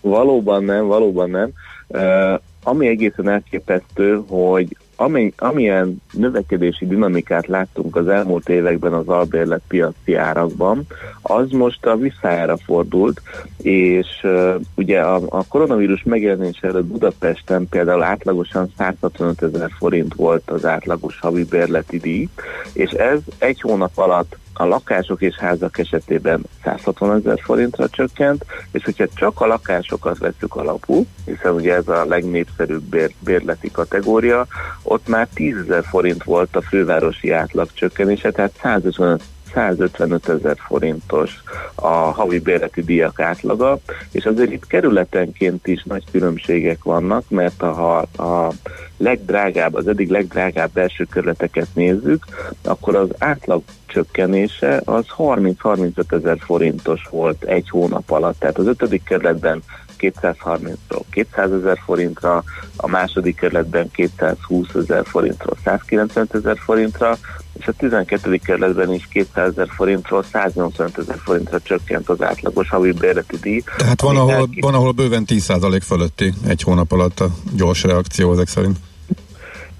[0.00, 1.50] Valóban nem, valóban nem.
[1.88, 9.62] Uh, ami egészen elképesztő, hogy ami, amilyen növekedési dinamikát láttunk az elmúlt években az albérlet
[9.68, 10.86] piaci árakban,
[11.22, 13.22] az most a visszájára fordult,
[13.62, 20.50] és uh, ugye a, a koronavírus megjelenése előtt Budapesten például átlagosan 165 ezer forint volt
[20.50, 22.28] az átlagos havi bérleti díj,
[22.72, 28.84] és ez egy hónap alatt a lakások és házak esetében 160 ezer forintra csökkent, és
[28.84, 34.46] hogyha csak a lakásokat veszük alapul, hiszen ugye ez a legnépszerűbb bér, bérleti kategória,
[34.82, 41.42] ott már 10 ezer forint volt a fővárosi átlag csökkenése, tehát 155 155 ezer forintos
[41.74, 43.78] a havi bérleti díjak átlaga,
[44.10, 48.52] és azért itt kerületenként is nagy különbségek vannak, mert ha a
[48.96, 52.24] legdrágább, az eddig legdrágább belső kerületeket nézzük,
[52.64, 58.38] akkor az átlag csökkenése az 30-35 ezer forintos volt egy hónap alatt.
[58.38, 59.62] Tehát az ötödik kerületben
[59.98, 62.42] 230-ról 200 ezer forintra,
[62.76, 67.16] a második kerületben 220 ezer forintról 190 ezer forintra,
[67.58, 68.36] és a 12.
[68.36, 73.62] kerületben is 200 ezer forintról 185 ezer forintra csökkent az átlagos havi bérleti díj.
[73.76, 74.62] Tehát van ahol, elkép...
[74.62, 78.76] van, ahol bőven 10% fölötti egy hónap alatt a gyors reakció ezek szerint.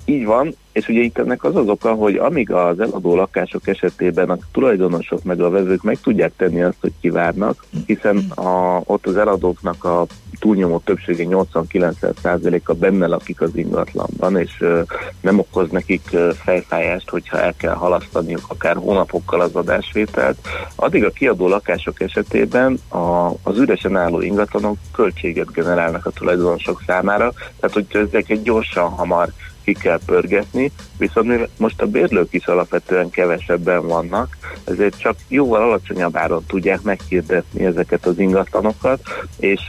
[0.08, 4.30] Így van, és ugye itt ennek az az oka, hogy amíg az eladó lakások esetében
[4.30, 9.16] a tulajdonosok meg a vezők meg tudják tenni azt, hogy kivárnak, hiszen a, ott az
[9.16, 10.06] eladóknak a
[10.38, 14.82] túlnyomó többsége 80-90%-a benne lakik az ingatlanban, és ö,
[15.20, 20.38] nem okoz nekik ö, fejfájást, hogyha el kell halasztaniuk akár hónapokkal az adásvételt.
[20.74, 27.32] Addig a kiadó lakások esetében a, az üresen álló ingatlanok költséget generálnak a tulajdonosok számára,
[27.60, 29.32] tehát hogy ezeket gyorsan, hamar
[29.66, 36.16] ki kell pörgetni, viszont most a bérlők is alapvetően kevesebben vannak, ezért csak jóval alacsonyabb
[36.16, 39.00] áron tudják meghirdetni ezeket az ingatlanokat,
[39.38, 39.60] és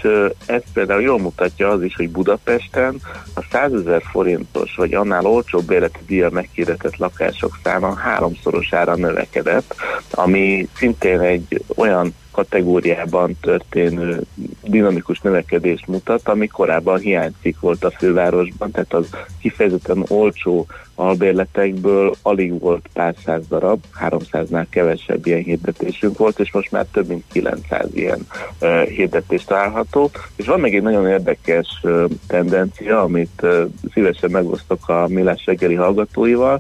[0.45, 3.01] ez például jól mutatja az is, hogy Budapesten
[3.33, 9.75] a 100 ezer forintos vagy annál olcsóbb bérleti díja meghirdetett lakások száma háromszorosára növekedett,
[10.11, 14.21] ami szintén egy olyan kategóriában történő
[14.63, 19.09] dinamikus növekedést mutat, ami korábban hiányzik volt a fővárosban, tehát az
[19.41, 26.71] kifejezetten olcsó albérletekből alig volt pár száz darab, 300-nál kevesebb ilyen hirdetésünk volt, és most
[26.71, 28.27] már több mint 900 ilyen
[28.61, 30.11] uh, hirdetés található.
[30.35, 35.75] És van még egy nagyon érdekes uh, tendencia, amit uh, szívesen megosztok a Millás reggeli
[35.75, 36.59] hallgatóival,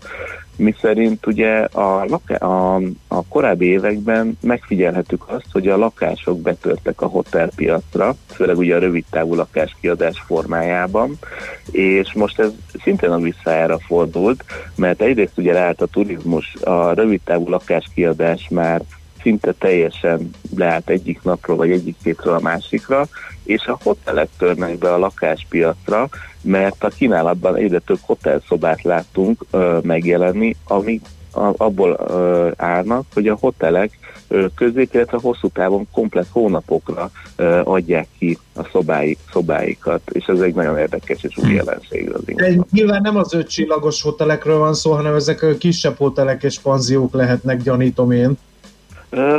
[0.57, 2.75] mi szerint ugye a, laká- a,
[3.07, 9.35] a korábbi években megfigyelhetük azt, hogy a lakások betörtek a hotelpiacra, főleg ugye a rövidtávú
[9.35, 11.17] lakáskiadás formájában,
[11.71, 12.51] és most ez
[12.83, 14.43] szintén a visszájára fordult,
[14.75, 18.81] mert egyrészt ugye leállt a turizmus, a rövidtávú lakáskiadás már
[19.27, 23.07] szinte teljesen leállt egyik napról, vagy egyik hétről a másikra,
[23.43, 26.09] és a hotelek törnek be a lakáspiacra,
[26.41, 31.01] mert a kínálatban egyre több hotelszobát láttunk ö, megjelenni, ami
[31.31, 33.91] a, abból ö, állnak, hogy a hotelek
[34.55, 40.53] közé, illetve hosszú távon komplet hónapokra ö, adják ki a szobái, szobáikat, és ez egy
[40.53, 44.91] nagyon érdekes és új jelenség az De nyilván nem az öt csillagos hotelekről van szó,
[44.91, 48.37] hanem ezek a kisebb hotelek és panziók lehetnek, gyanítom én.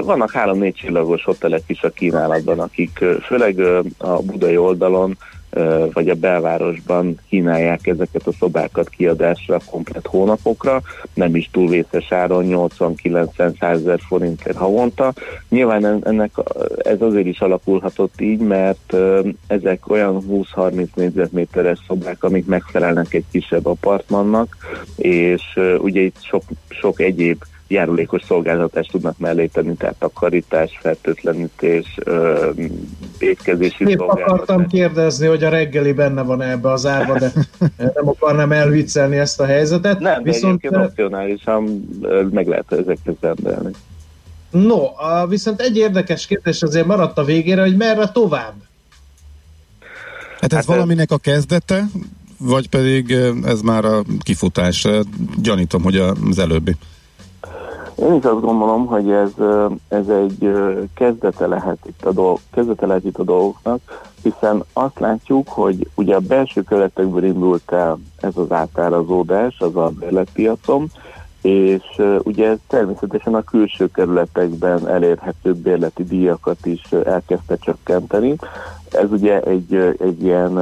[0.02, 3.60] Vannak három-négy csillagos hotelek is a kínálatban, akik főleg
[3.98, 5.16] a budai oldalon
[5.92, 10.82] vagy a belvárosban kínálják ezeket a szobákat kiadásra komplet hónapokra,
[11.14, 12.44] nem is túl vészes áron,
[12.78, 15.12] 80-90-100 ezer forintért havonta.
[15.48, 16.30] Nyilván en- ennek
[16.78, 18.96] ez azért is alakulhatott így, mert
[19.46, 24.56] ezek olyan 20-30 négyzetméteres szobák, amik megfelelnek egy kisebb apartmannak,
[24.96, 25.42] és
[25.78, 32.50] ugye itt sok, sok egyéb járulékos szolgáltatást tudnak mellé tenni, tehát takarítás, fertőtlenítés, ö,
[33.18, 34.32] étkezési Épp szolgáltatás.
[34.32, 37.32] akartam kérdezni, hogy a reggeli benne van ebbe az árba, de
[37.94, 39.98] nem akarnám elviccelni ezt a helyzetet.
[39.98, 41.88] Nem, de Viszont, egyébként opcionálisan
[42.30, 43.70] meg lehet ezeket rendelni.
[44.50, 44.78] no,
[45.28, 48.54] viszont egy érdekes kérdés azért maradt a végére, hogy merre tovább?
[50.40, 51.84] Hát ez valaminek a kezdete,
[52.38, 53.10] vagy pedig
[53.44, 54.86] ez már a kifutás?
[55.42, 56.76] Gyanítom, hogy az előbbi.
[58.00, 59.32] Én is azt gondolom, hogy ez,
[59.88, 60.52] ez egy
[60.94, 63.80] kezdete lehet, itt a dolg, kezdete lehet itt a dolgoknak,
[64.22, 70.90] hiszen azt látjuk, hogy ugye a belső keretekből indult el ez az átárazódás az albérletpiacon,
[71.42, 78.36] és ö, ugye természetesen a külső kerületekben elérhető bérleti díjakat is elkezdte csökkenteni.
[78.90, 80.58] Ez ugye egy, egy ilyen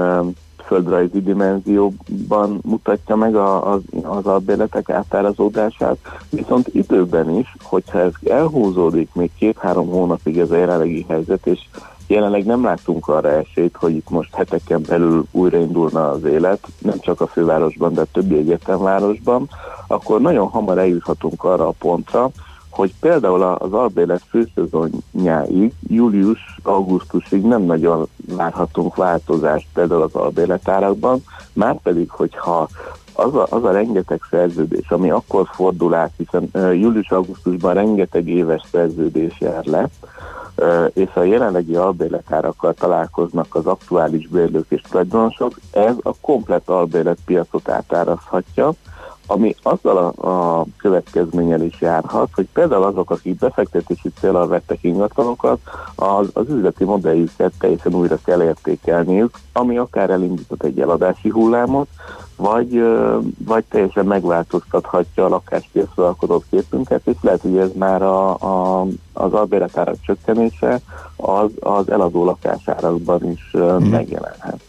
[0.67, 5.97] földrajzi dimenzióban mutatja meg a, az, az albérletek átárazódását,
[6.31, 11.61] viszont időben is, hogyha ez elhúzódik még két-három hónapig ez a jelenlegi helyzet, és
[12.07, 17.21] jelenleg nem látunk arra esélyt, hogy itt most heteken belül újraindulna az élet, nem csak
[17.21, 19.49] a fővárosban, de a többi egyetemvárosban,
[19.87, 22.31] akkor nagyon hamar eljuthatunk arra a pontra,
[22.77, 31.23] hogy például az albélet főszezonjáig, július-augusztusig nem nagyon várhatunk változást például az albéletárakban,
[31.53, 32.69] már pedig, hogyha
[33.13, 39.41] az a, az a rengeteg szerződés, ami akkor fordul át, hiszen július-augusztusban rengeteg éves szerződés
[39.41, 39.89] jár le,
[40.93, 48.73] és a jelenlegi albéletárakkal találkoznak az aktuális bérlők és tulajdonosok, ez a komplet albéletpiacot átárazhatja,
[49.27, 55.59] ami azzal a, a következménnyel is járhat, hogy például azok, akik befektetési célral vettek ingatlanokat,
[55.95, 61.89] az, az üzleti modelljüket teljesen újra kell értékelniük, ami akár elindított egy eladási hullámot,
[62.37, 62.83] vagy,
[63.45, 69.33] vagy teljesen megváltoztathatja a lakáspiacra alkotott képünket, és lehet, hogy ez már a, a, az
[69.33, 70.81] albéletárak csökkenése
[71.17, 74.61] az, az eladó lakásárakban is ö, megjelenhet.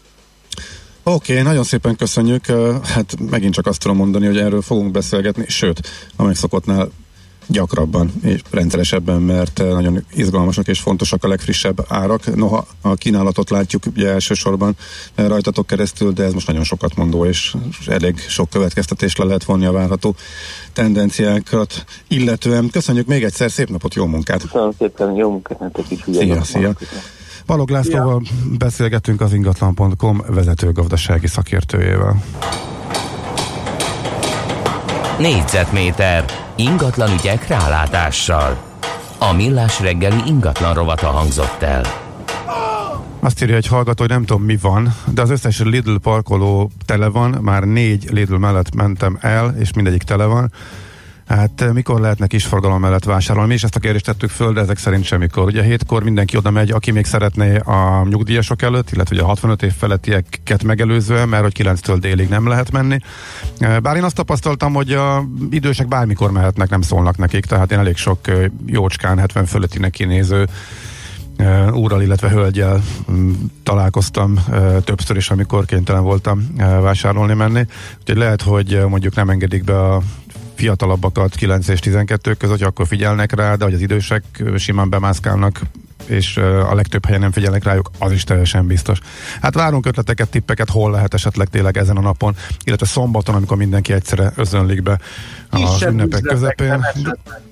[1.02, 2.46] Oké, okay, nagyon szépen köszönjük.
[2.82, 6.90] Hát megint csak azt tudom mondani, hogy erről fogunk beszélgetni, sőt, a megszokottnál
[7.48, 12.34] gyakrabban és rendszeresebben, mert nagyon izgalmasak és fontosak a legfrissebb árak.
[12.34, 14.76] Noha a kínálatot látjuk ugye elsősorban
[15.14, 17.54] rajtatok keresztül, de ez most nagyon sokat mondó, és
[17.86, 20.14] elég sok következtetés le lehet vonni a várható
[20.72, 22.70] tendenciákat illetően.
[22.70, 24.42] Köszönjük még egyszer, szép napot, jó munkát!
[24.42, 25.98] Köszönöm szépen, jó munkát nektek is!
[26.16, 26.60] Szia, szia!
[26.60, 27.17] magatokra.
[27.48, 28.22] Balog Lászlóval
[28.58, 32.22] beszélgettünk az ingatlan.com vezető gazdasági szakértőjével.
[35.18, 36.24] Négyzetméter
[36.56, 38.58] ingatlan ügyek rálátással.
[39.18, 41.82] A millás reggeli ingatlan rovata hangzott el.
[43.20, 47.06] Azt írja egy hallgató, hogy nem tudom mi van, de az összes Lidl parkoló tele
[47.06, 50.52] van, már négy Lidl mellett mentem el, és mindegyik tele van.
[51.28, 53.48] Hát eh, mikor lehetne kisforgalom mellett vásárolni?
[53.48, 55.44] Mi is ezt a kérdést tettük föl, de ezek szerint semmikor.
[55.44, 59.62] Ugye hétkor mindenki oda megy, aki még szeretné a nyugdíjasok előtt, illetve ugye a 65
[59.62, 62.98] év felettieket megelőzően, mert hogy 9-től délig nem lehet menni.
[63.58, 67.78] Eh, Bár én azt tapasztaltam, hogy a idősek bármikor mehetnek, nem szólnak nekik, tehát én
[67.78, 70.46] elég sok eh, jócskán 70 fölöttinek kinéző
[71.72, 74.38] úrral, illetve hölgyel um, találkoztam
[74.84, 77.66] többször is, amikor kénytelen voltam vásárolni menni.
[78.00, 80.02] Úgyhogy lehet, hogy mondjuk nem engedik be a
[80.58, 84.22] fiatalabbakat 9 és 12 között, hogy akkor figyelnek rá, de hogy az idősek
[84.56, 85.60] simán bemászkálnak
[86.06, 88.98] és a legtöbb helyen nem figyelnek rájuk, az is teljesen biztos.
[89.40, 93.92] Hát várunk ötleteket, tippeket, hol lehet esetleg tényleg ezen a napon, illetve szombaton, amikor mindenki
[93.92, 94.98] egyszerre özönlik be
[95.50, 96.86] az ünnepek közepén.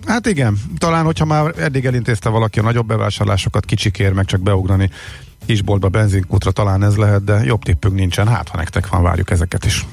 [0.07, 4.91] Hát igen, talán, hogyha már eddig elintézte valaki a nagyobb bevásárlásokat, kicsikér meg csak beugrani
[5.47, 8.29] kisboltba, benzinkútra, talán ez lehet, de jobb tippünk nincsen.
[8.29, 9.87] Hát, ha nektek van, várjuk ezeket is.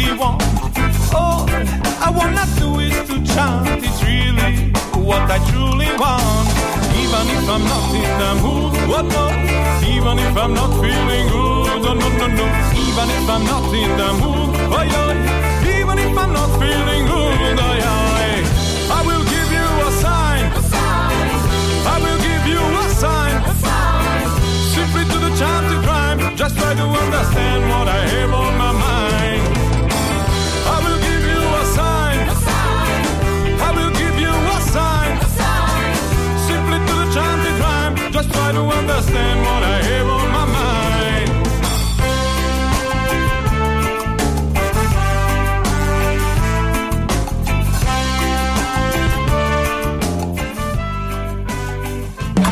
[0.00, 0.42] Truly want.
[1.14, 1.46] All
[2.00, 3.84] I wanna do is to chant.
[3.84, 4.72] It's really
[5.04, 6.48] what I truly want.
[6.96, 9.24] Even if I'm not in the mood, what no?
[9.84, 12.46] Even if I'm not feeling good, oh, no, no, no.
[12.84, 15.78] Even if I'm not in the mood, oh, yeah.
[15.78, 18.96] Even if I'm not feeling good, oh, yeah.
[18.96, 20.44] I will give you a sign.
[21.92, 23.36] I will give you a sign.
[24.72, 26.36] Simply to the chanted rhyme.
[26.36, 28.49] Just try to understand what I have
[38.52, 40.19] try to understand what I have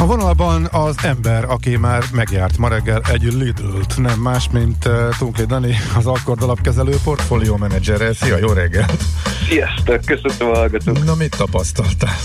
[0.00, 5.08] A vonalban az ember, aki már megjárt ma reggel egy Lidl-t, nem más, mint uh,
[5.18, 8.12] Tunké Dani, az Akkord alapkezelő portfólió menedzsere.
[8.12, 9.02] Szia, jó reggelt!
[9.48, 11.04] Sziasztok, köszöntöm a hallgatók.
[11.04, 12.16] Na, mit tapasztaltál?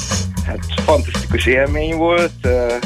[0.45, 2.79] Hát fantasztikus élmény volt, eh,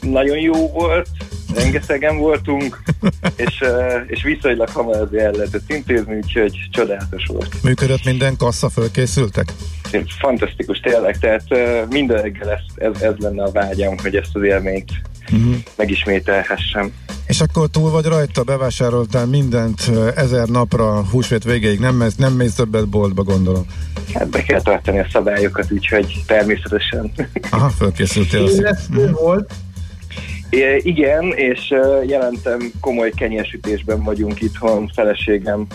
[0.00, 1.08] nagyon jó volt,
[1.54, 2.82] rengetegen voltunk,
[3.46, 7.62] és, eh, és viszonylag hamar azért el lehetett intézni, úgyhogy csodálatos volt.
[7.62, 9.52] Működött minden kassa, fölkészültek?
[10.18, 12.60] Fantasztikus tényleg, tehát eh, minden reggel ez,
[12.94, 14.90] ez, ez lenne a vágyam, hogy ezt az élményt
[15.30, 15.52] Mhm.
[15.76, 16.92] megismételhessem.
[17.26, 22.54] És akkor túl vagy rajta, bevásároltál mindent ezer napra, húsvét végéig, nem, mész- nem mész
[22.54, 23.66] többet boltba, gondolom.
[24.14, 27.12] Hát be kell tartani a szabályokat, úgyhogy természetesen.
[27.50, 28.42] Aha, fölkészültél.
[28.42, 29.52] azt- Élesztő volt.
[30.50, 31.74] É, igen, és
[32.06, 35.66] jelentem komoly kenyérsütésben vagyunk itthon, feleségem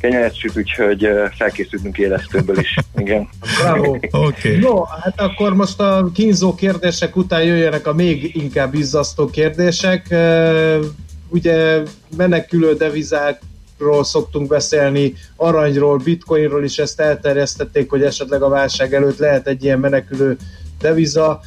[0.00, 2.76] kenyeret süt, úgyhogy felkészültünk élesztőből is.
[2.96, 3.28] Igen.
[3.62, 3.96] Bravo.
[4.10, 4.58] Oké.
[4.58, 10.14] No, hát akkor most a kínzó kérdések után jöjjenek a még inkább izzasztó kérdések.
[11.28, 11.82] Ugye
[12.16, 19.46] menekülő devizákról szoktunk beszélni, aranyról, bitcoinról is ezt elterjesztették, hogy esetleg a válság előtt lehet
[19.46, 20.36] egy ilyen menekülő
[20.80, 21.40] deviza,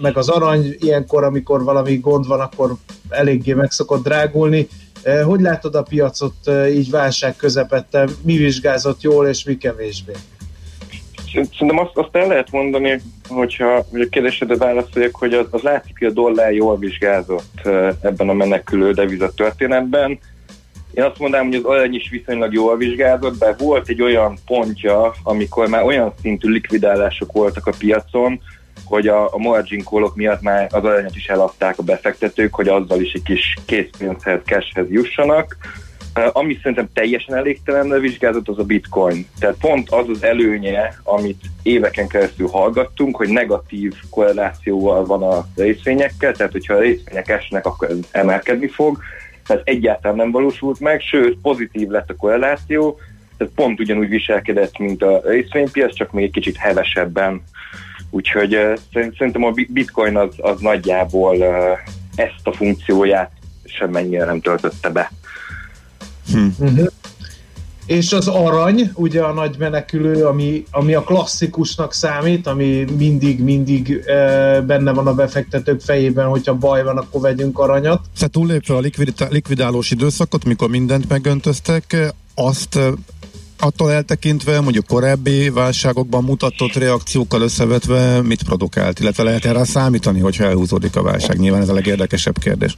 [0.00, 2.74] meg az arany ilyenkor, amikor valami gond van, akkor
[3.08, 4.68] eléggé meg szokott drágulni.
[5.24, 8.08] Hogy látod a piacot így válság közepette?
[8.22, 10.12] Mi vizsgázott jól és mi kevésbé?
[11.32, 15.98] Szerintem azt, azt el lehet mondani, hogyha hogy a kérdésedre válaszoljak, hogy az, az látszik,
[15.98, 17.60] hogy a dollár jól vizsgázott
[18.00, 20.18] ebben a menekülő deviza történetben.
[20.94, 25.14] Én azt mondanám, hogy az arany is viszonylag jól vizsgázott, de volt egy olyan pontja,
[25.22, 28.40] amikor már olyan szintű likvidálások voltak a piacon,
[28.84, 33.00] hogy a, a margin call-ok miatt már az aranyat is eladták a befektetők, hogy azzal
[33.00, 35.56] is egy kis készpénzhez, cashhez jussanak.
[36.32, 39.26] Ami szerintem teljesen elégtelenre vizsgázott, az a bitcoin.
[39.38, 46.32] Tehát pont az az előnye, amit éveken keresztül hallgattunk, hogy negatív korrelációval van a részvényekkel,
[46.32, 48.98] tehát hogyha a részvények esnek, akkor emelkedni fog.
[49.46, 52.98] Ez egyáltalán nem valósult meg, sőt pozitív lett a korreláció,
[53.36, 57.42] tehát pont ugyanúgy viselkedett, mint a részvénypiac, csak még egy kicsit hevesebben.
[58.16, 58.56] Úgyhogy
[58.92, 61.46] szerint- szerintem a bi- bitcoin az, az nagyjából uh,
[62.14, 63.30] ezt a funkcióját
[63.64, 65.12] semmennyire nem töltötte be.
[66.32, 66.46] Hm.
[66.58, 66.86] Uh-huh.
[67.86, 74.60] és az arany, ugye a nagy menekülő, ami, ami a klasszikusnak számít, ami mindig-mindig e,
[74.60, 78.00] benne van a befektetők fejében, hogyha baj van, akkor vegyünk aranyat.
[78.16, 78.82] Tehát túllépve a
[79.28, 81.96] likvidálós időszakot, mikor mindent megöntöttek,
[82.34, 82.78] azt
[83.58, 90.44] attól eltekintve, mondjuk korábbi válságokban mutatott reakciókkal összevetve mit produkált, illetve lehet erre számítani, hogyha
[90.44, 91.38] elhúzódik a válság?
[91.38, 92.74] Nyilván ez a legérdekesebb kérdés.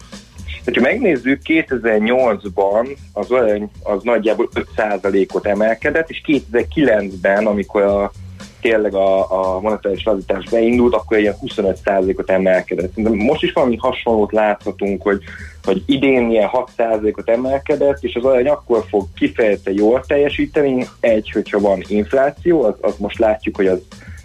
[0.74, 8.12] Ha megnézzük, 2008-ban az arany az nagyjából 5%-ot emelkedett, és 2009-ben, amikor a,
[8.60, 12.92] tényleg a, a monetáris lazítás beindult, akkor ilyen 25%-ot emelkedett.
[12.94, 15.22] De most is valami hasonlót láthatunk, hogy,
[15.68, 20.86] hogy idén ilyen 6%-ot emelkedett, és az arany akkor fog kifejezetten jól teljesíteni.
[21.00, 23.80] Egy, hogyha van infláció, az, az most látjuk, hogy az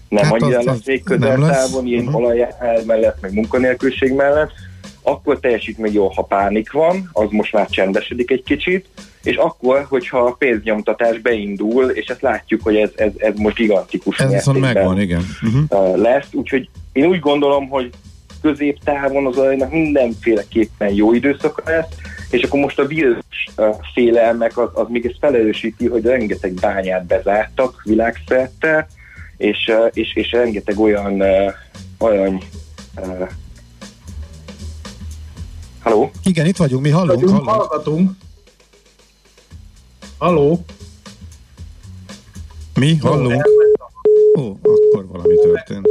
[0.09, 2.21] nem hát annyira lesz még közeltávon, ilyen uh-huh.
[2.21, 2.47] olaj
[2.85, 4.51] mellett, meg munkanélküliség mellett
[5.03, 8.87] akkor teljesít még jól, ha pánik van, az most már csendesedik egy kicsit,
[9.23, 14.19] és akkor, hogyha a pénznyomtatás beindul, és ezt látjuk, hogy ez, ez, ez most gigantikus
[14.19, 15.23] Ez viszont megvan, igen.
[15.41, 15.97] Uh-huh.
[15.97, 17.89] lesz, úgyhogy én úgy gondolom, hogy
[18.43, 21.87] középtávon az aranynak mindenféleképpen jó időszak lesz,
[22.29, 23.49] és akkor most a vírus
[23.93, 28.87] félelmek az, az még ezt felerősíti, hogy rengeteg bányát bezártak világszerte,
[29.37, 31.23] és, és, és rengeteg olyan,
[31.99, 32.41] olyan
[35.83, 36.11] Halló?
[36.23, 37.19] Igen, itt vagyunk, mi hallunk.
[37.19, 37.69] Vagyunk, hallunk.
[37.69, 38.11] hallgatunk.
[40.17, 40.65] Halló?
[42.73, 42.97] Mi?
[42.97, 43.47] Hallunk?
[44.39, 45.87] Ó, akkor valami történt.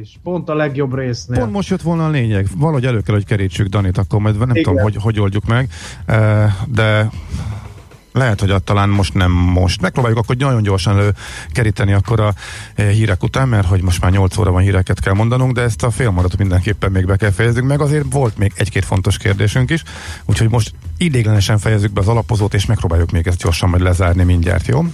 [0.00, 0.18] Is.
[0.22, 1.38] Pont a legjobb résznél.
[1.38, 2.46] Pont most jött volna a lényeg.
[2.56, 4.62] Valahogy elő kell, hogy kerítsük Danit, akkor majd nem Igen.
[4.62, 5.68] tudom, hogy, hogy oldjuk meg.
[6.66, 7.10] De
[8.12, 9.80] lehet, hogy talán most nem most.
[9.80, 11.14] Megpróbáljuk akkor nagyon gyorsan
[11.52, 12.32] keríteni akkor a
[12.74, 15.82] eh, hírek után, mert hogy most már 8 óra van híreket kell mondanunk, de ezt
[15.82, 19.82] a félmaratot mindenképpen még be kell fejeznünk, meg azért volt még egy-két fontos kérdésünk is,
[20.24, 24.66] úgyhogy most idéglenesen fejezzük be az alapozót, és megpróbáljuk még ezt gyorsan majd lezárni mindjárt,
[24.66, 24.84] jó?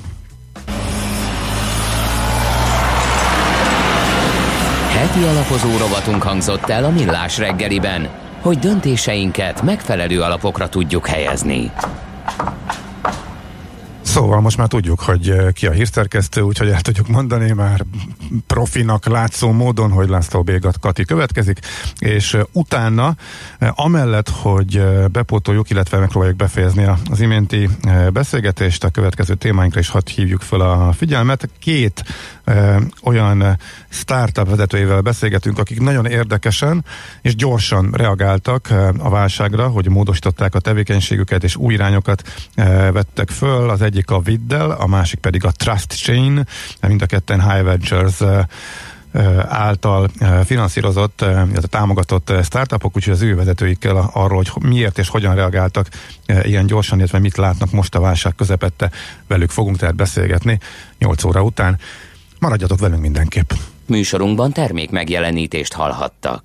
[5.17, 8.09] Heti alapozó rovatunk hangzott el a Millás reggeliben,
[8.41, 11.71] hogy döntéseinket megfelelő alapokra tudjuk helyezni.
[14.03, 17.85] Szóval most már tudjuk, hogy eh, ki a hírszerkesztő, úgyhogy el tudjuk mondani már
[18.47, 21.59] profinak látszó módon, hogy László Bégat Kati következik,
[21.99, 23.15] és eh, utána,
[23.59, 24.83] eh, amellett, hogy
[25.13, 27.69] bepótoljuk, illetve megpróbáljuk befejezni az iménti
[28.13, 31.49] beszélgetést, a következő témáinkra is hadd hívjuk fel a figyelmet.
[31.59, 32.05] Két
[33.03, 33.59] olyan
[33.89, 36.85] startup vezetőivel beszélgetünk, akik nagyon érdekesen
[37.23, 38.69] és gyorsan reagáltak
[38.99, 42.47] a válságra, hogy módosították a tevékenységüket és új irányokat
[42.93, 43.71] vettek föl.
[43.71, 46.47] Az egyik a Viddel, a másik pedig a Trust Chain,
[46.81, 48.23] mind a ketten High Ventures
[49.49, 50.11] által
[50.45, 55.89] finanszírozott, illetve támogatott startupok, úgyhogy az ő vezetőikkel arról, hogy miért és hogyan reagáltak
[56.43, 58.91] ilyen gyorsan, illetve mit látnak most a válság közepette,
[59.27, 60.59] velük fogunk tehát beszélgetni
[60.99, 61.79] 8 óra után.
[62.47, 63.51] Maradjatok velünk mindenképp.
[63.87, 66.45] Műsorunkban termék megjelenítést hallhattak.